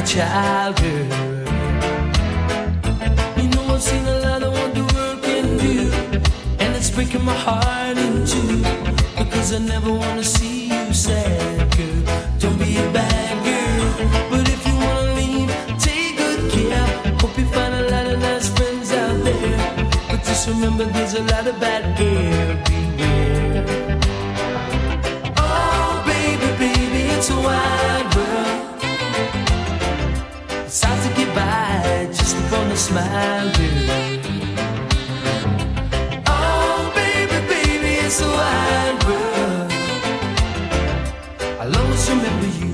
Like 0.09 0.17
a 0.17 0.21
child, 0.21 0.77
girl. 0.77 1.05
You 3.37 3.49
know 3.51 3.75
I've 3.75 3.83
seen 3.83 4.07
a 4.07 4.21
lot 4.21 4.43
of 4.43 4.53
what 4.53 4.75
the 4.75 4.83
world 4.95 5.23
can 5.23 5.57
do, 5.59 5.91
and 6.59 6.77
it's 6.77 6.91
breaking 6.91 7.25
my 7.25 7.35
heart 7.35 7.99
in 7.99 8.27
two. 8.27 8.63
Because 9.17 9.53
I 9.53 9.59
never 9.59 9.93
wanna 9.93 10.25
see 10.25 10.69
you 10.69 10.93
sad, 10.93 11.77
girl. 11.77 12.03
Don't 12.39 12.59
be 12.59 12.77
a 12.77 12.93
bad 12.93 13.45
girl, 13.45 14.09
but 14.31 14.49
if 14.49 14.67
you 14.67 14.75
wanna 14.77 15.15
leave, 15.15 15.51
take 15.79 16.17
good 16.17 16.51
care. 16.53 16.87
Hope 17.21 17.37
you 17.39 17.47
find 17.47 17.75
a 17.75 17.91
lot 17.91 18.07
of 18.07 18.19
nice 18.21 18.49
friends 18.49 18.93
out 18.93 19.25
there, 19.25 19.59
but 20.09 20.23
just 20.25 20.49
remember 20.49 20.85
there's 20.85 21.15
a 21.15 21.23
lot 21.23 21.47
of 21.47 21.59
bad 21.61 21.99
girl 21.99 22.78
smile, 32.79 33.51
girl. 33.55 34.21
Oh, 36.27 36.93
baby, 36.95 37.39
baby, 37.49 37.93
it's 38.07 38.21
a 38.21 38.27
wide 38.27 39.05
world. 39.05 39.73
I'll 41.61 41.77
always 41.77 42.09
remember 42.09 42.47
you 42.59 42.73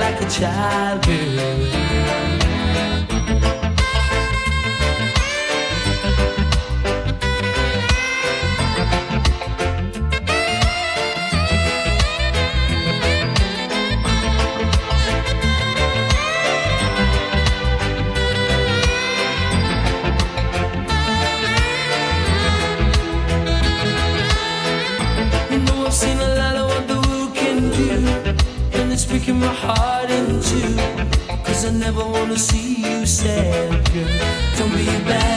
like 0.00 0.20
a 0.22 0.28
child, 0.30 1.04
girl. 1.04 2.35
Wanna 32.28 32.38
see 32.40 32.74
you 32.82 33.06
sad, 33.06 33.92
girl. 33.92 34.58
Don't 34.58 34.74
be 34.74 34.84
bad 35.04 35.35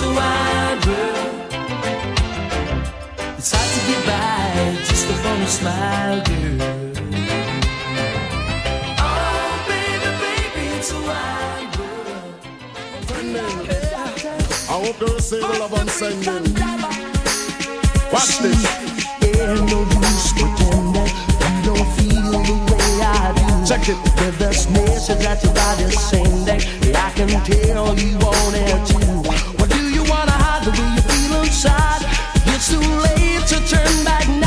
baby, 0.00 0.02
it's 0.02 0.02
a 0.02 0.08
wide 0.14 0.86
world. 0.86 1.50
It's 3.38 3.52
hard 3.52 3.70
to 3.74 3.80
get 3.86 4.02
by 4.06 4.76
just 4.84 5.10
upon 5.10 5.40
a 5.40 5.46
smile, 5.46 6.20
girl. 6.24 6.62
Oh, 9.00 9.64
baby, 9.68 10.10
baby, 10.22 10.64
it's 10.76 10.90
a 10.92 10.94
wide 11.00 11.76
world. 11.78 12.34
I 14.68 14.72
hope 14.72 15.00
you 15.00 15.06
receive 15.14 15.40
the 15.40 15.46
love 15.58 15.74
I'm 15.74 15.88
sending. 15.88 16.54
Watch 18.12 18.38
this. 18.38 18.62
Ain't 19.22 19.70
no 19.70 19.78
use 19.82 20.32
pretending 20.32 21.10
you 21.48 21.62
don't 21.64 21.88
feel 21.96 22.32
the 22.32 22.54
way 22.70 23.02
I 23.02 23.06
do. 23.34 23.42
Check 23.66 23.88
it. 23.88 23.98
With 24.20 24.36
this 24.38 24.68
message 24.70 25.22
that 25.24 25.42
your 25.42 25.54
body's 25.54 25.98
sending, 26.00 26.60
I 26.94 27.10
can 27.14 27.28
tell 27.44 27.98
you 27.98 28.18
want 28.18 28.56
it 28.56 28.86
too. 28.86 29.07
Inside? 31.58 32.02
It's 32.54 32.70
too 32.70 32.78
late 32.78 33.46
to 33.48 33.58
turn 33.66 34.04
back 34.04 34.37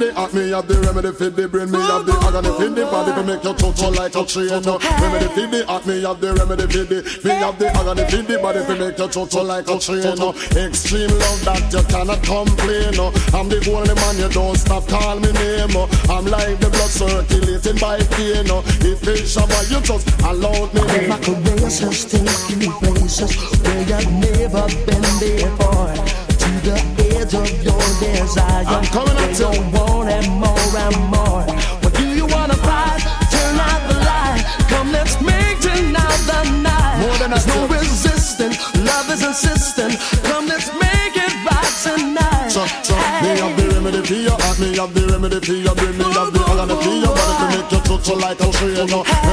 the 0.00 0.14
heart, 0.14 0.32
me 0.32 0.48
have 0.50 0.66
the 0.66 0.80
remedy 0.80 1.12
for 1.12 1.28
the 1.28 1.46
brain, 1.46 1.70
me 1.70 1.78
have 1.78 2.06
the 2.08 2.16
agony 2.24 2.48
for 2.56 2.72
the 2.72 2.84
body 2.88 3.12
to 3.12 3.22
make 3.22 3.44
you 3.44 3.52
total 3.52 3.92
like 3.92 4.16
a 4.16 4.24
train. 4.24 4.62
No. 4.64 4.80
Remedy 4.80 5.28
for 5.28 5.46
the 5.52 5.60
heart, 5.68 5.84
me 5.86 6.02
have 6.02 6.20
the 6.20 6.32
remedy 6.32 6.64
for 6.64 6.84
the, 6.88 6.98
me 7.20 7.30
have 7.36 7.58
the 7.60 7.68
agony 7.68 8.04
for 8.08 8.22
the 8.24 8.36
body 8.40 8.60
to 8.64 8.74
make 8.80 8.98
you 8.98 9.08
total 9.08 9.44
like 9.44 9.68
a 9.68 9.76
train. 9.78 10.16
No. 10.16 10.32
Extreme 10.56 11.12
love 11.12 11.40
that 11.44 11.68
you 11.68 11.84
cannot 11.92 12.20
complain. 12.24 12.96
No. 12.96 13.12
I'm 13.36 13.52
the 13.52 13.60
only 13.68 13.94
man 13.94 14.16
you 14.16 14.30
don't 14.32 14.56
stop 14.56 14.88
call 14.88 15.20
me 15.20 15.30
name. 15.36 15.70
No. 15.76 15.84
I'm 16.08 16.24
like 16.24 16.56
the 16.58 16.72
blood 16.72 16.90
circulating 16.90 17.76
by 17.76 18.00
vein. 18.16 18.48
No. 18.48 18.64
If 18.80 19.04
it's 19.04 19.36
shabba, 19.36 19.60
you 19.68 19.84
just 19.84 20.08
allow 20.24 20.64
me. 20.72 20.80
My 21.12 21.20
careers 21.20 21.84
has 21.84 22.08
taken 22.08 22.56
you 22.56 22.72
places 22.80 23.36
where 23.60 23.84
you've 23.84 24.08
never 24.16 24.64
been 24.88 25.04
before. 25.20 25.92
To 26.40 26.48
the 26.64 26.99
of 27.34 27.62
your 27.62 27.78
desire. 28.00 28.64
I'm 28.66 28.84
coming 28.86 29.16
at 29.16 29.34
to 29.36 29.50
you. 29.54 29.62
want 29.74 30.10
it 30.10 30.26
more 30.30 30.72
and 30.84 30.96
more. 31.14 31.42
What 31.82 31.94
do 31.94 32.06
you 32.08 32.26
wanna 32.26 32.54
fight? 32.54 33.02
Turn 33.30 33.54
out 33.58 33.82
the 33.88 33.96
light. 34.02 34.42
Come, 34.68 34.90
let's 34.90 35.20
make 35.20 35.58
tonight 35.60 36.20
the 36.26 36.40
night. 36.62 36.98
More 37.02 37.16
than 37.18 37.30
There's 37.30 37.46
no 37.46 37.66
resisting. 37.68 38.52
Love 38.84 39.10
is 39.10 39.22
insistent. 39.22 39.94
Come, 40.26 40.46
let's 40.46 40.68
make 40.74 41.14
it 41.14 41.34
right 41.46 41.74
tonight. 41.86 42.50
So, 42.50 42.66
so, 42.82 42.94
me 43.22 43.38
have 43.38 43.54
the 43.56 43.66
remedy 43.74 44.02
for 44.06 44.14
your 44.14 44.38
heart, 44.40 44.58
me 44.58 44.76
have 44.76 44.92
the 44.94 45.06
remedy 45.06 45.40
for 45.40 45.52
your 45.52 45.74
brain, 45.74 45.98
me 45.98 46.04
have 46.10 46.32
the 46.32 46.40
agony 46.50 46.74
for 46.82 46.94
your 47.04 47.14
body 47.14 47.34
to 47.38 47.46
make 47.54 47.72
you 47.72 47.80
total 47.86 48.16
like 48.18 48.40
a 48.40 48.50
train. 48.50 49.29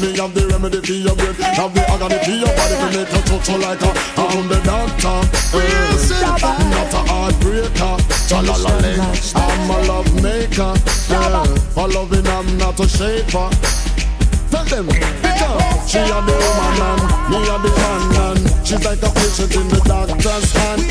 Me 0.00 0.16
have 0.16 0.32
the 0.34 0.46
remedy 0.46 0.80
for 0.80 0.92
your 0.92 1.14
brain, 1.16 1.34
have 1.34 1.74
the 1.74 1.82
agony 1.90 2.18
for 2.22 2.30
your 2.30 2.52
body 2.54 2.76
to 2.78 2.86
make 2.94 3.10
you 3.10 3.22
total 3.26 3.58
like 3.58 3.82
a. 3.82 3.90
I'm 4.18 4.46
the 4.48 4.58
doctor, 4.62 5.18
eh, 5.58 5.90
not 6.70 6.94
a 6.94 7.00
heartbreaker. 7.10 7.94
Chalalale, 8.28 8.94
I'm 9.34 9.70
a 9.70 9.76
love 9.88 10.10
maker. 10.22 10.72
eh, 11.10 11.58
For 11.74 11.88
loving, 11.88 12.26
I'm 12.26 12.46
not 12.58 12.78
a 12.78 12.86
shaper. 12.88 13.50
Tell 14.50 14.64
them, 14.64 14.86
because 14.86 15.90
she 15.90 15.98
a 15.98 16.18
the 16.22 16.34
woman 16.36 16.74
man, 16.78 16.98
me 17.30 17.38
a 17.42 17.56
the 17.58 17.70
man 17.74 18.02
man. 18.14 18.64
She's 18.64 18.84
like 18.84 19.02
a 19.02 19.10
patient 19.10 19.54
in 19.56 19.68
the 19.68 19.80
doctor's 19.82 20.52
hand. 20.52 20.82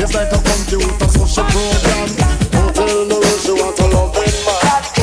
It's 0.00 0.14
like 0.14 0.32
a 0.32 0.40
computer, 0.42 1.08
so 1.08 1.24
she 1.26 1.42
program. 1.54 2.08
Don't 2.50 2.74
tell 2.74 3.08
world 3.08 3.40
she 3.40 3.52
want 3.52 3.78
a 3.78 3.86
loving 3.94 4.36
man. 4.46 4.99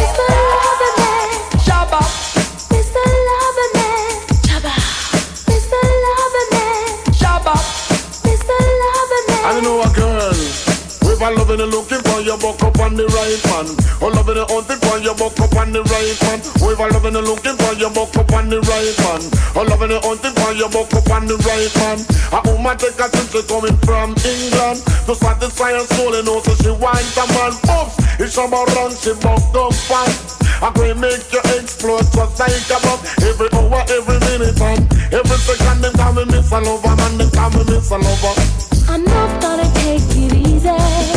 Loving 11.48 11.64
and 11.64 11.72
looking 11.72 12.04
for 12.04 12.20
your 12.20 12.38
buck 12.38 12.60
up 12.60 12.80
on 12.84 12.95
the 12.95 13.08
right 13.08 13.39
man. 13.48 13.68
Oh, 14.04 14.12
loving 14.12 14.36
and 14.36 14.50
hunting 14.52 14.80
for 14.84 15.00
your 15.00 15.16
buck 15.16 15.39
up 15.39 15.56
on 15.56 15.72
the 15.72 15.80
right 15.80 16.20
man. 16.28 16.39
With 16.60 16.76
a 16.76 16.86
loving 16.91 17.16
and 17.16 17.24
looking 17.24 17.56
for 17.56 17.74
your 17.80 17.91
buck 17.95 18.12
up 18.20 18.32
on 18.36 18.52
the 18.52 18.60
right 18.68 18.98
man. 19.08 19.22
Oh, 19.56 19.64
loving 19.64 19.95
and 19.95 20.04
hunting 20.04 20.36
for 20.36 20.52
your 20.52 20.68
buck 20.68 20.91
up 20.91 21.08
on 21.08 21.24
the 21.24 21.39
right 21.48 21.72
man. 21.80 22.04
A 22.36 22.39
woman 22.43 22.76
take 22.76 23.00
a 23.00 23.08
trip, 23.08 23.48
coming 23.48 23.80
from 23.88 24.12
England. 24.28 24.84
To 25.08 25.16
satisfy 25.16 25.72
her 25.72 25.88
soul, 25.95 26.20
and 26.20 26.28
also 26.28 26.52
she 26.60 26.72
wants 26.76 27.16
a 27.16 27.24
man. 27.32 27.56
Oops, 27.80 27.95
it's 28.20 28.36
about 28.36 28.68
run, 28.76 28.91
she 28.91 29.16
buck 29.24 29.48
up 29.56 29.72
fast. 29.88 30.43
Going 30.76 30.93
to 30.93 31.00
make 31.00 31.32
you 31.32 31.41
explode 31.56 32.04
just 32.12 32.36
like 32.43 32.70
a 32.76 32.78
bomb. 32.84 33.00
Every 33.24 33.48
hour, 33.56 33.82
every 33.88 34.20
minute, 34.28 34.60
and 34.60 34.84
every 35.16 35.39
second, 35.48 35.80
them 35.80 35.95
call 35.95 36.12
me 36.12 36.28
Miss 36.28 36.52
Lover, 36.52 36.91
man, 36.91 37.18
them 37.18 37.32
call 37.32 37.50
me 37.56 37.64
Miss 37.72 37.88
Lover. 37.88 38.36
I'm 38.91 39.04
not 39.04 39.41
gonna 39.41 39.72
take 39.80 40.04
it 40.12 40.34
easy. 40.34 41.16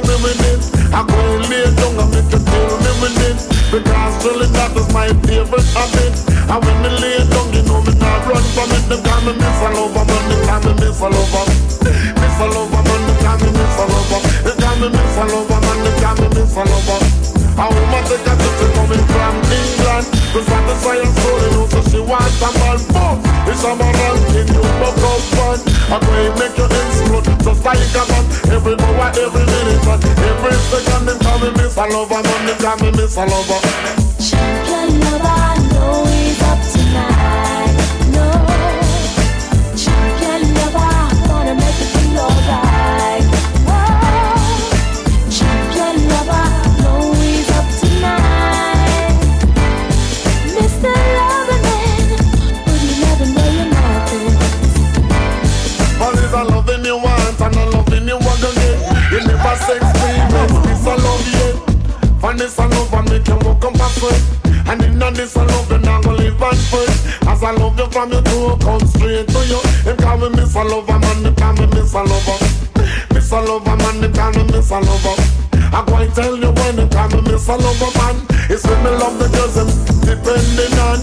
to 0.00 0.16
me. 0.22 0.32
I 0.94 1.00
go 1.04 1.18
and 1.18 1.44
lay 1.50 1.66
down 1.74 1.98
and 1.98 2.10
make 2.14 2.30
you 2.30 2.40
feel 2.40 2.72
me 2.82 3.08
it. 3.28 3.38
Because 3.68 4.14
really 4.24 4.48
that 4.56 4.72
is 4.76 4.88
my 4.94 5.08
favorite 5.26 5.68
habit. 5.74 6.14
And 6.48 6.60
when 6.64 6.76
me 6.82 6.90
lay 7.02 7.20
down, 7.28 7.48
you 7.52 7.62
know 7.66 7.82
me 7.82 7.92
not 7.98 8.24
run 8.26 8.44
from 8.54 8.70
it. 8.72 8.84
Them 8.88 9.00
call 9.02 9.20
me 9.26 9.32
Miss 9.36 9.60
a 9.60 9.68
Lover, 9.74 10.04
man, 10.06 10.24
they 10.30 10.40
call 10.46 10.60
me 10.64 10.72
Miss 10.80 11.00
a 11.02 11.08
Lover. 11.08 11.44
Miss 11.84 12.38
a 12.38 12.46
Lover, 12.46 12.82
man, 12.86 13.00
they 13.06 13.16
call 13.20 13.38
me 13.42 13.48
Miss 13.52 13.78
a 13.78 13.84
Lover. 13.88 14.20
They 14.46 14.54
call 14.56 14.76
me 14.78 14.88
Miss 14.88 15.16
a 15.18 15.24
Lover, 15.28 15.60
man, 15.60 15.78
they 15.84 15.94
call 15.98 16.16
me 16.16 16.26
Miss 16.36 16.56
a 16.56 16.62
Lover. 16.62 17.00
A 17.58 17.64
woman 17.66 18.02
take 18.06 18.22
a 18.22 18.34
she 18.38 18.66
coming 18.70 19.04
from 19.10 19.34
England. 19.50 20.06
To 20.30 20.40
satisfy 20.46 20.96
her 21.02 21.10
soul, 21.10 21.38
you 21.42 21.50
know, 21.58 21.66
so 21.66 21.80
she 21.90 21.98
wants 21.98 22.38
a 22.38 22.50
man. 22.54 22.78
Boom! 22.94 23.16
It's 23.50 23.64
a 23.66 23.74
moral 23.74 24.16
thing, 24.30 24.46
you 24.46 24.62
buck 24.78 25.02
up. 25.02 25.28
I'm 25.90 26.00
going 26.04 26.38
make 26.38 26.56
you 26.56 26.68
explode, 26.68 27.24
just 27.42 27.64
like 27.64 27.80
a 27.80 28.02
man. 28.12 28.47
Every 28.58 28.74
hour, 28.74 29.12
every 29.14 29.46
minute, 29.46 29.86
and 29.86 30.02
every 30.02 30.52
second, 30.66 31.06
them 31.06 31.18
call 31.20 31.38
me 31.38 31.50
Miss 31.52 31.76
a 31.76 31.86
Lover, 31.86 32.20
man, 32.20 32.46
they 32.46 32.54
call 32.54 32.76
me 32.78 32.90
Miss 32.90 33.16
a 33.16 33.24
Lover. 33.24 33.60
Champion 34.18 34.98
lover, 34.98 35.57
Never 59.48 59.80
experience 59.80 60.60
this 60.60 60.84
a 60.84 60.92
love 60.92 61.24
yet. 61.32 61.56
For 62.20 62.34
this 62.36 62.58
a 62.58 62.68
love 62.68 62.92
and 62.92 63.08
make 63.08 63.26
you 63.26 63.38
walk 63.48 63.64
up 63.64 63.80
a. 63.80 64.12
And 64.68 64.82
in 64.84 65.00
a 65.00 65.10
this 65.10 65.36
a 65.36 65.42
love 65.42 65.72
you 65.72 65.78
not 65.78 66.04
gonna 66.04 66.18
live 66.18 66.42
and 66.42 66.58
first. 66.68 67.24
As 67.24 67.42
I 67.42 67.52
love 67.52 67.78
you 67.78 67.86
from 67.88 68.12
your 68.12 68.20
toe, 68.28 68.58
come 68.60 68.84
straight 68.86 69.26
to 69.26 69.40
you. 69.48 69.56
Them 69.88 69.96
call 69.96 70.18
me 70.18 70.28
Miss 70.36 70.54
a 70.54 70.62
Lover, 70.62 70.98
man, 70.98 71.22
they 71.22 71.32
call 71.32 71.54
me 71.54 71.64
Miss 71.72 71.94
a 71.94 72.02
Lover. 72.04 72.36
Miss 73.14 73.32
a 73.32 73.40
Lover, 73.40 73.76
man, 73.76 74.00
they 74.04 74.12
call 74.12 74.32
me 74.36 74.44
Miss 74.52 74.70
a 74.70 74.80
Lover. 74.84 75.16
I 75.72 75.80
go 75.80 75.96
and 75.96 76.12
tell 76.14 76.36
you 76.36 76.52
when 76.52 76.76
they 76.76 76.88
call 76.92 77.08
me 77.08 77.20
Miss 77.32 77.48
a 77.48 77.56
Lover, 77.56 77.90
man. 77.96 78.16
It's 78.52 78.68
when 78.68 78.84
me 78.84 78.90
love 79.00 79.16
the 79.16 79.32
girls, 79.32 79.56
them 79.56 79.68
depending 80.04 80.76
on. 80.76 81.00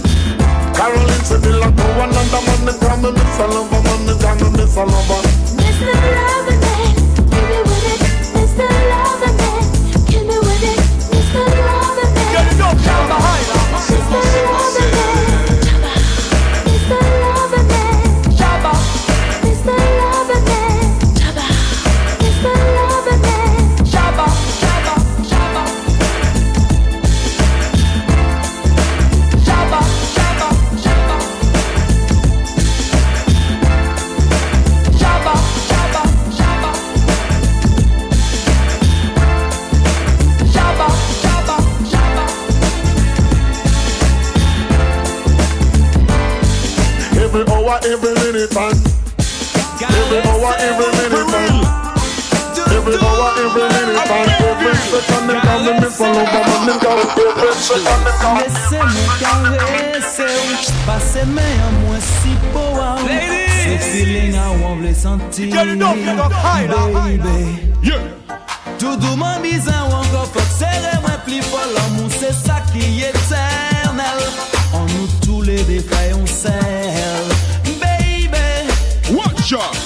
Caroline 0.70 1.24
said 1.26 1.42
they 1.42 1.50
like 1.50 1.74
no 1.74 1.86
one 1.98 2.14
other 2.14 2.42
man, 2.46 2.62
they 2.62 2.78
call 2.78 2.94
me 3.02 3.10
Miss 3.10 3.38
a 3.42 3.46
Lover, 3.50 3.82
man, 3.82 4.06
they 4.06 4.14
call 4.22 4.38
me 4.38 4.48
Miss 4.54 4.76
a 4.78 4.84
Lover. 4.86 5.46
Mr. 5.58 5.90
Loverman, 5.90 6.60
give 6.60 6.75
Every 47.36 47.52
hour, 47.52 47.76
every 47.84 48.14
minute, 48.14 48.48
man. 48.54 48.72
Every 49.84 50.24
hour, 50.24 50.56
every 50.56 50.88
minute, 50.96 51.28
man. 51.28 51.52
Every 52.72 52.96
hour, 52.96 53.28
every 53.36 53.68
minute, 53.76 54.08
man. 54.08 54.24
Every 54.40 54.72
second, 54.72 55.28
them 55.28 55.40
calling 55.44 55.76
me 55.82 55.88
for 55.92 56.08
love, 56.08 56.32
man. 56.32 56.64
Them 56.64 56.78
calling 56.80 57.12
every 57.12 57.52
second. 60.00 60.48
Laissez-moi 60.88 62.00
si 62.00 62.32
beau. 62.54 62.72
Ce 63.52 63.84
feeling 63.84 64.34
à 64.34 64.56
moi, 64.56 64.72
les. 64.80 65.04
Baby, 67.04 67.66
nous 75.06 75.26
tous 75.26 75.42
les 75.42 75.62
défaits 75.64 76.14
on 76.14 76.24
Baby 77.80 78.70
Watch 79.10 79.52
out! 79.52 79.76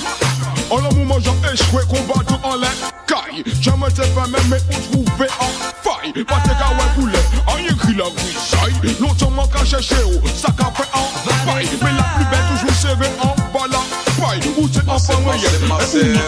En 0.70 0.76
l'amour, 0.76 1.04
moi 1.04 1.16
j'ai 1.20 1.52
échoué, 1.52 1.82
combat 1.88 2.22
tout 2.26 2.38
en 2.44 2.56
l'air. 2.56 2.70
Caille, 3.06 3.42
jamais 3.60 3.90
t'es 3.90 4.06
pas 4.08 4.26
même, 4.28 4.40
mais 4.48 4.58
où 4.70 5.02
trouver 5.02 5.28
en 5.40 5.50
faille. 5.82 6.12
Pas 6.24 6.40
tes 6.44 6.50
gars, 6.50 6.70
ouais, 6.70 6.94
poulet, 6.94 7.18
en 7.48 7.58
écrit 7.58 7.96
la 7.96 8.04
grisaille. 8.16 8.96
Longtemps, 9.00 9.30
moi, 9.30 9.48
qu'à 9.52 9.64
chercher, 9.64 9.96
oh, 10.06 10.26
ça 10.36 10.48
qu'a 10.56 10.70
fait 10.76 10.88
en 10.94 11.06
faille. 11.50 11.68
Mais 11.82 11.92
la 11.92 12.04
plus 12.14 12.24
belle, 12.30 12.46
toujours 12.52 12.76
serrée 12.76 13.10
en 13.20 13.34
bas 13.52 13.66
la 13.68 13.82
paille. 14.24 14.40
Où 14.56 14.68
c'est 14.72 14.88
enfant 14.88 15.20
moyen, 15.22 15.42
et 15.42 15.64
où 15.64 15.66
nous 15.66 15.72
en 15.74 15.80
style? 15.80 16.20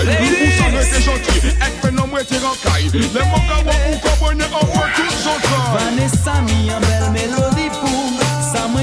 Où 0.00 0.48
ça 0.58 0.70
n'était 0.70 1.02
gentil, 1.02 1.48
et 1.48 1.86
que 1.86 1.88
non, 1.88 2.06
moi, 2.06 2.20
t'es 2.24 2.36
en 2.36 2.56
caille. 2.70 2.90
Les 2.94 3.00
mots 3.00 3.44
qu'à 3.46 3.62
moi, 3.62 3.74
ou 3.92 3.98
comprenez, 3.98 4.44
en 4.44 4.66
tous 4.96 5.28
en 5.28 5.38
train? 5.42 5.66
Vanessa 5.78 6.40
mi 6.40 6.72
en 6.72 6.80
belle 6.80 7.10
mélodie 7.12 7.55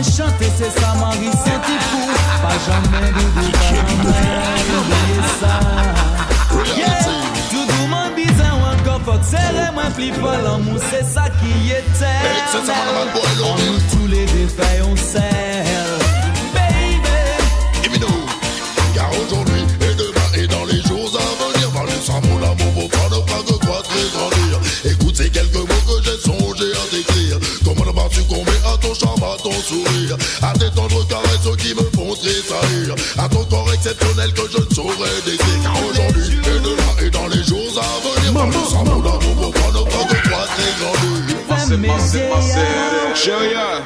chante 0.03 0.47
se 0.57 0.69
sa 0.79 0.93
mari 0.95 1.31
senti 1.43 1.75
pou 1.89 2.07
Pa 2.43 2.53
jamen 2.65 3.13
doudou? 3.15 3.49
pa 3.53 3.69
mwen 4.03 4.73
oubliye 4.77 5.21
sa 5.39 5.53
Doudou 7.51 7.87
man 7.87 8.13
bizan 8.15 8.55
wanko 8.61 8.99
fok 9.05 9.23
sere 9.31 9.71
mwen 9.75 9.91
pli 9.95 10.11
fol 10.19 10.47
Amou 10.55 10.79
se 10.89 11.03
sa 11.13 11.29
ki 11.39 11.53
An 11.73 13.59
nou 13.63 13.79
tou 13.91 14.07
le 14.07 14.25
on 14.83 15.92
à 29.33 29.37
ton 29.37 29.51
sourire, 29.51 30.17
à 30.41 30.53
tes 30.53 30.69
tendres 30.71 31.07
caresses 31.07 31.57
qui 31.57 31.73
me 31.73 31.83
font 31.95 32.13
tressaillir, 32.15 32.95
à 33.17 33.27
ton 33.29 33.43
corps 33.45 33.73
exceptionnel 33.73 34.31
que 34.33 34.43
je 34.51 34.57
ne 34.57 34.73
saurais 34.73 35.21
décrire. 35.25 35.63
Car 35.63 35.73
aujourd'hui 35.89 36.37
et 36.37 36.59
demain 36.59 36.93
et 37.05 37.09
dans 37.09 37.27
les 37.27 37.43
jours 37.43 37.81
à 37.81 38.19
venir, 38.19 38.33
dans 38.33 38.45
le 38.47 38.53
sang 38.53 38.83
mon 38.85 38.99
amour, 38.99 39.35
vos 39.35 39.51
pas 39.51 39.71
ne 39.71 39.83
pas 39.85 40.13
que 40.13 40.27
croître 40.29 40.53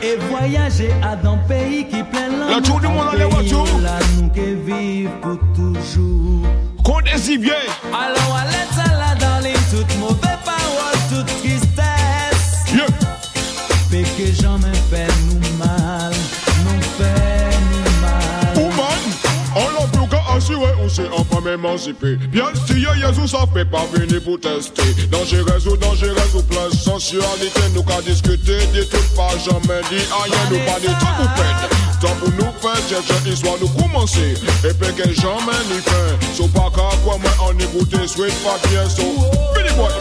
et 0.01 0.15
voyager 0.29 0.91
à 1.03 1.15
d'un 1.15 1.37
pays 1.47 1.87
qui 1.87 2.03
plein 2.03 2.49
La 2.49 2.61
tour 2.61 2.79
du 2.79 2.87
monde 2.87 3.05
dans 3.11 3.17
les 3.17 3.25
voitures. 3.25 3.79
Là 3.81 3.99
nous 4.17 4.29
qui 4.29 4.55
vivre 4.65 5.11
pour 5.21 5.37
toujours. 5.55 6.47
Comptez-y 6.83 7.37
bien. 7.37 7.53
Alors 7.93 8.35
à 8.35 8.45
l'état 8.45 8.93
là 8.95 9.15
dans 9.19 9.43
les 9.43 9.53
toutes 9.69 9.97
mauvaises 9.99 10.39
paroles, 10.45 10.99
toute 11.09 11.25
tristesse 11.41 11.66
sait 20.97 21.09
enfin 21.15 21.41
même 21.41 21.59
émancipé. 21.59 22.15
Bien 22.31 22.45
si 22.65 22.73
Jésus 22.73 23.27
ça 23.27 23.45
fait 23.53 23.65
pas 23.65 23.85
venir 23.93 24.21
pour 24.23 24.39
tester. 24.39 24.81
Dangereuse 25.11 25.67
ou 25.67 25.77
dangereuse 25.77 26.35
ou 26.35 26.41
plein 26.41 26.69
sensualité, 26.71 27.61
nous 27.75 27.83
qu'à 27.83 28.01
discuter 28.01 28.57
des 28.73 28.85
trucs 28.87 29.15
pas 29.15 29.37
jamais 29.37 29.81
dit 29.89 30.03
rien, 30.23 30.43
nous 30.49 30.65
pas 30.65 30.79
des 30.79 30.87
trucs 30.87 31.17
pour 31.17 31.31
peine. 31.37 31.61
Tant 32.01 32.15
pour 32.19 32.29
nous 32.29 32.51
faire, 32.61 32.81
j'ai 32.89 32.95
j'ai 33.25 33.31
histoire 33.31 33.57
nous 33.61 33.69
commencer. 33.69 34.33
Et 34.67 34.73
puis 34.73 34.93
que 34.95 35.13
jamais 35.13 35.61
ni 35.69 35.79
fin. 35.81 36.33
So 36.35 36.47
pas 36.47 36.71
qu'à 36.75 36.95
quoi 37.03 37.17
moi 37.21 37.31
en 37.41 37.57
écouter, 37.59 38.07
sweet 38.07 38.33
pas 38.43 38.57
bien, 38.67 38.87
so. 38.89 39.03
Fini 39.53 39.71
boy, 39.75 39.91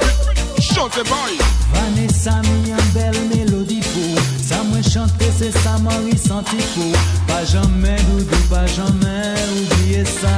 chantez 0.60 1.02
bye. 1.04 1.36
Vanessa 1.72 2.40
mi 2.42 2.72
an 2.72 2.84
bel 2.94 3.16
mélodie 3.28 3.80
pour 3.80 4.35
Ça 4.46 4.62
moi 4.62 4.80
chanter 4.80 5.26
c'est 5.36 5.50
ça 5.50 5.76
moi 5.80 5.92
ressenti 6.08 6.56
pour 6.74 6.92
Pas 7.26 7.44
jamais 7.44 7.96
doudou, 8.08 8.36
pas 8.48 8.64
jamais 8.66 9.34
oublier 9.60 10.04
ça. 10.04 10.28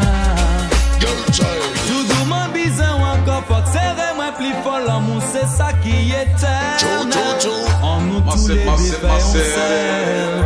Tout 0.98 2.04
doucement 2.06 2.48
bizarre 2.54 2.98
ou 2.98 3.02
encore 3.02 3.44
fuck 3.46 3.66
Serrez 3.70 4.14
moi 4.16 4.32
plus 4.34 4.54
fort 4.64 4.80
l'amour 4.86 5.22
c'est 5.30 5.46
ça 5.46 5.74
qui 5.82 5.90
est 5.90 6.22
éternel. 6.22 7.52
En 7.82 8.00
nous 8.00 8.20
tous 8.30 8.48
les 8.48 8.54
défaits 8.54 9.10
on 9.12 9.32
s'aime 9.32 10.44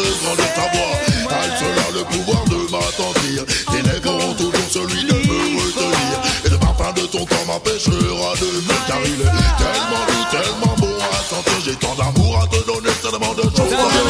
Ta 0.00 0.62
voix, 0.72 0.96
elle 1.30 1.58
seule 1.58 1.78
a 1.78 1.90
le 1.92 2.04
pouvoir 2.04 2.44
de 2.44 2.56
m'attendrir. 2.72 3.44
Tes 3.70 3.82
lèvres 3.82 4.10
auront 4.10 4.34
toujours 4.34 4.70
celui 4.70 5.04
de 5.04 5.12
me 5.12 5.60
retenir. 5.60 6.16
Et 6.44 6.48
le 6.48 6.56
parfum 6.56 6.92
de 6.92 7.02
ton 7.02 7.24
corps 7.26 7.46
m'empêchera 7.46 8.34
de 8.40 8.46
me 8.46 8.76
car 8.88 9.02
tellement 9.02 10.04
doux, 10.08 10.24
tellement 10.30 10.74
bon 10.78 10.96
à 10.98 11.22
sentir. 11.28 11.58
J'ai 11.64 11.74
tant 11.74 11.94
d'amour 11.94 12.40
à 12.42 12.46
te 12.46 12.64
donner, 12.66 12.92
tellement 13.02 13.34
de 13.34 13.42
choses 13.42 13.72
à 13.72 13.88
te. 13.92 14.00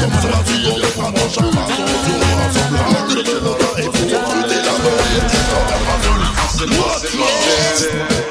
Comme 0.00 0.16
ça 0.22 0.38
tu 0.46 0.54
on 0.70 0.74
reprend 0.74 1.10
mon 1.10 1.28
charme 1.28 1.58
à 1.58 1.66
ton 1.66 1.84
tour. 1.84 2.18
De 3.18 3.82
et 3.82 3.88
pour 3.88 4.06
recruter 4.06 4.60
l'avenir. 4.62 5.22
Toi, 6.58 6.92
tu 7.78 8.27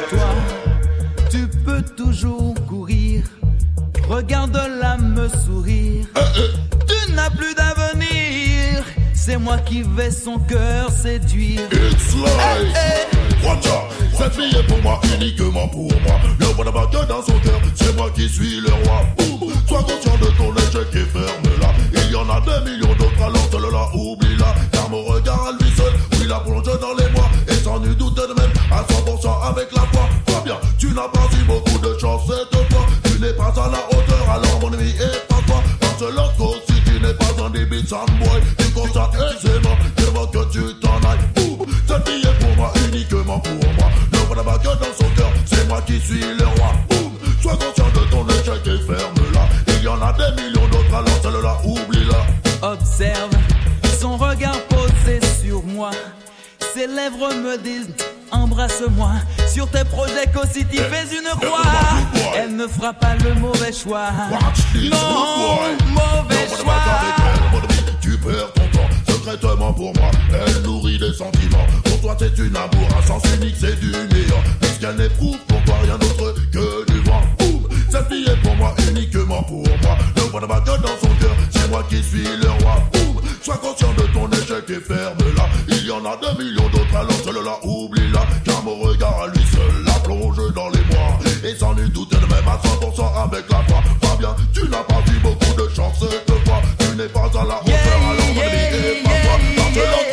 qui 9.69 9.81
vais 9.81 10.11
son 10.11 10.39
cœur 10.39 10.89
séduire. 10.91 11.61
It's 11.71 12.15
like 12.15 13.43
Watch 13.43 13.67
out. 13.67 13.91
Cette 14.17 14.33
fille 14.33 14.55
est 14.55 14.63
pour 14.63 14.81
moi, 14.81 14.99
uniquement 15.15 15.67
pour 15.67 15.91
moi. 16.01 16.19
Le 16.39 16.47
roi 16.47 16.65
n'a 16.65 16.71
pas 16.71 16.87
que 16.87 17.05
dans 17.05 17.21
son 17.21 17.37
cœur 17.39 17.59
C'est 17.75 17.95
moi 17.95 18.09
qui 18.15 18.27
suis 18.27 18.61
le 18.61 18.71
roi. 18.85 19.01
Boum. 19.17 19.51
Sois 19.67 19.83
conscient 19.83 20.17
de 20.17 20.27
ton 20.37 20.53
échec 20.55 20.87
et 20.93 21.05
ferme-la. 21.05 21.73
Il 21.93 22.11
y 22.11 22.15
en 22.15 22.29
a 22.29 22.41
des 22.41 22.71
millions 22.71 22.95
d'autres 22.95 23.21
alors 23.21 23.47
seul-là 23.51 23.89
oublie-la. 23.93 24.55
Car 24.71 24.89
mon 24.89 25.03
regard 25.03 25.47
à 25.47 25.51
lui 25.51 25.71
seul 25.75 25.93
Oui 26.19 26.27
la 26.27 26.39
plonge 26.39 26.63
dans 26.63 26.95
les 26.97 27.09
mois 27.11 27.29
Et 27.47 27.53
sans 27.63 27.79
nul 27.79 27.95
doute 27.95 28.15
de 28.15 28.33
même 28.39 28.51
À 28.71 28.81
100% 28.81 29.49
avec 29.49 29.71
la 29.73 29.81
foi. 29.93 30.09
Crois 30.25 30.41
bien, 30.43 30.57
tu 30.77 30.87
n'as 30.87 31.07
pas 31.09 31.27
eu 31.39 31.43
beaucoup 31.43 31.79
de 31.79 31.97
chance 31.99 32.21
cette 32.27 32.71
fois. 32.71 32.85
Tu 33.03 33.19
n'es 33.19 33.33
pas 33.33 33.53
à 33.55 33.69
la 33.69 33.97
hauteur 33.97 34.29
Alors 34.29 34.59
mon 34.61 34.73
ami 34.73 34.89
est 34.89 35.27
pas 35.27 35.41
toi 35.45 35.61
Parce 35.79 35.97
que 35.97 36.73
si 36.73 36.81
tu 36.83 36.99
n'es 36.99 37.13
pas 37.13 37.45
un 37.45 37.49
débit 37.49 37.83
boy 37.83 38.41
Tu 38.57 38.65
constates 38.71 39.46
Dans 44.63 44.93
son 44.97 45.09
cœur 45.15 45.31
C'est 45.45 45.67
moi 45.67 45.81
qui 45.85 45.99
suis 45.99 46.19
le 46.19 46.45
roi 46.45 46.71
Boum. 46.89 47.13
Sois 47.41 47.53
conscient 47.57 47.89
de 47.93 48.09
ton 48.09 48.27
échec 48.27 48.65
et 48.65 48.85
ferme-la 48.85 49.47
Il 49.77 49.83
y 49.83 49.87
en 49.87 50.01
a 50.01 50.13
des 50.13 50.41
millions 50.41 50.67
d'autres 50.67 50.93
alors 50.93 51.19
celle-là 51.21 51.57
oublie-la 51.63 52.67
Observe 52.67 53.29
son 53.99 54.15
regard 54.15 54.59
posé 54.69 55.19
sur 55.41 55.63
moi. 55.63 55.89
Ses 56.73 56.85
lèvres 56.85 57.33
me 57.33 57.57
disent 57.57 57.89
embrasse-moi. 58.31 59.13
Sur 59.47 59.67
tes 59.69 59.83
projets 59.85 60.27
qu'aussi 60.31 60.65
tu 60.65 60.77
fais 60.77 61.17
une 61.17 61.29
croix. 61.39 61.63
Elle 62.35 62.55
ne 62.55 62.67
fera 62.67 62.93
pas 62.93 63.15
le 63.15 63.33
mauvais 63.35 63.73
choix. 63.73 64.09
Non, 64.75 65.59
mauvais 65.89 66.47
choix. 66.61 66.73
Tu 68.01 68.17
perds 68.17 68.53
ton 68.53 68.67
temps 68.77 68.89
secrètement 69.07 69.73
pour 69.73 69.93
moi. 69.97 70.11
Elle 70.31 70.61
nourrit 70.61 70.99
des 70.99 71.13
sentiments. 71.13 71.65
Pour 71.99 72.15
toi, 72.15 72.17
c'est 72.19 72.37
une 72.37 72.55
amour 72.55 72.87
à 72.95 73.07
sens 73.07 73.23
unique, 73.37 73.55
c'est 73.59 73.79
du 73.79 73.89
meilleur. 73.89 74.43
Puisqu'elle 74.61 74.97
n'éprouve 74.97 75.37
pour 75.47 75.63
toi 75.63 75.75
rien 75.81 75.97
d'autre 75.97 76.35
que 76.51 76.91
du 76.91 76.99
vent. 77.01 77.23
Boum. 77.39 77.67
Cette 77.89 78.07
fille 78.07 78.27
est 78.29 78.41
pour 78.43 78.55
moi, 78.55 78.75
uniquement 78.87 79.41
pour 79.41 79.63
moi. 79.63 79.97
Ne 80.15 80.21
vois 80.21 80.47
pas 80.47 80.59
que 80.59 80.79
dans 80.79 80.97
son 81.01 81.07
cœur, 81.19 81.35
c'est 81.49 81.67
moi 81.69 81.83
qui 81.89 82.03
suis 82.03 82.21
le 82.21 82.49
roi. 82.61 82.83
Boum. 82.93 83.19
Sois 83.41 83.57
conscient 83.57 83.93
de 83.93 84.03
ton 84.13 84.29
échec 84.29 84.69
et 84.69 84.79
ferme-la. 84.79 85.49
Il 85.69 85.87
y 85.87 85.91
en 85.91 86.05
a 86.05 86.17
des 86.17 86.43
millions 86.43 86.69
d'autres, 86.69 86.95
alors 86.95 87.19
celle-là, 87.23 87.57
oublie-la. 87.63 88.27
Car 88.45 88.63
mon 88.63 88.75
regard 88.75 89.23
à 89.23 89.27
lui 89.29 89.43
seul 89.51 89.83
la 89.83 89.93
plonge 89.93 90.53
dans 90.53 90.69
les 90.69 90.83
mois. 90.93 91.17
Et 91.43 91.55
sans 91.55 91.73
nul 91.73 91.89
doute, 91.89 92.13
elle 92.13 92.29
même 92.29 92.47
à 92.47 92.57
100% 92.57 93.23
avec 93.25 93.49
la 93.49 93.63
foi. 93.63 93.81
Fabien, 94.03 94.35
tu 94.53 94.69
n'as 94.69 94.83
pas 94.83 95.01
eu 95.07 95.19
beaucoup 95.23 95.59
de 95.59 95.67
chance 95.73 95.95
cette 95.99 96.45
fois. 96.45 96.61
Tu 96.77 96.95
n'es 96.95 97.07
pas 97.07 97.25
à 97.25 97.43
la 97.43 97.59
hauteur, 97.61 97.86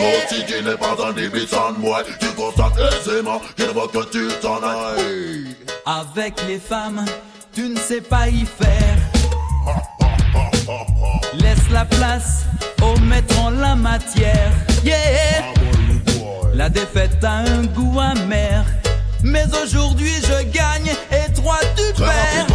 aussi, 0.05 0.45
tu 0.47 0.63
n'es 0.63 0.77
pas 0.77 0.97
un 1.07 1.13
débit 1.13 1.47
sans 1.47 1.73
moi. 1.79 2.03
Tu 2.21 2.27
constates 2.29 2.79
aisément 2.79 3.41
qu'il 3.57 3.67
faut 3.67 3.89
que 3.89 4.11
tu 4.11 4.29
t'en 4.41 4.59
ailles. 4.63 5.57
Avec 5.87 6.35
les 6.47 6.59
femmes, 6.59 7.05
tu 7.55 7.69
ne 7.69 7.79
sais 7.79 8.01
pas 8.01 8.29
y 8.29 8.45
faire. 8.45 8.97
Laisse 11.35 11.71
la 11.71 11.85
place 11.85 12.45
au 12.83 12.99
maître 13.01 13.39
en 13.41 13.51
la 13.51 13.75
matière. 13.75 14.53
Yeah! 14.85 15.53
La 16.55 16.69
défaite 16.69 17.23
a 17.25 17.39
un 17.39 17.65
goût 17.65 17.99
amer. 18.01 18.65
Mais 19.23 19.47
aujourd'hui 19.63 20.13
je 20.23 20.45
gagne 20.51 20.93
et 21.11 21.33
toi 21.33 21.57
tu 21.77 21.93
perds. 21.95 22.47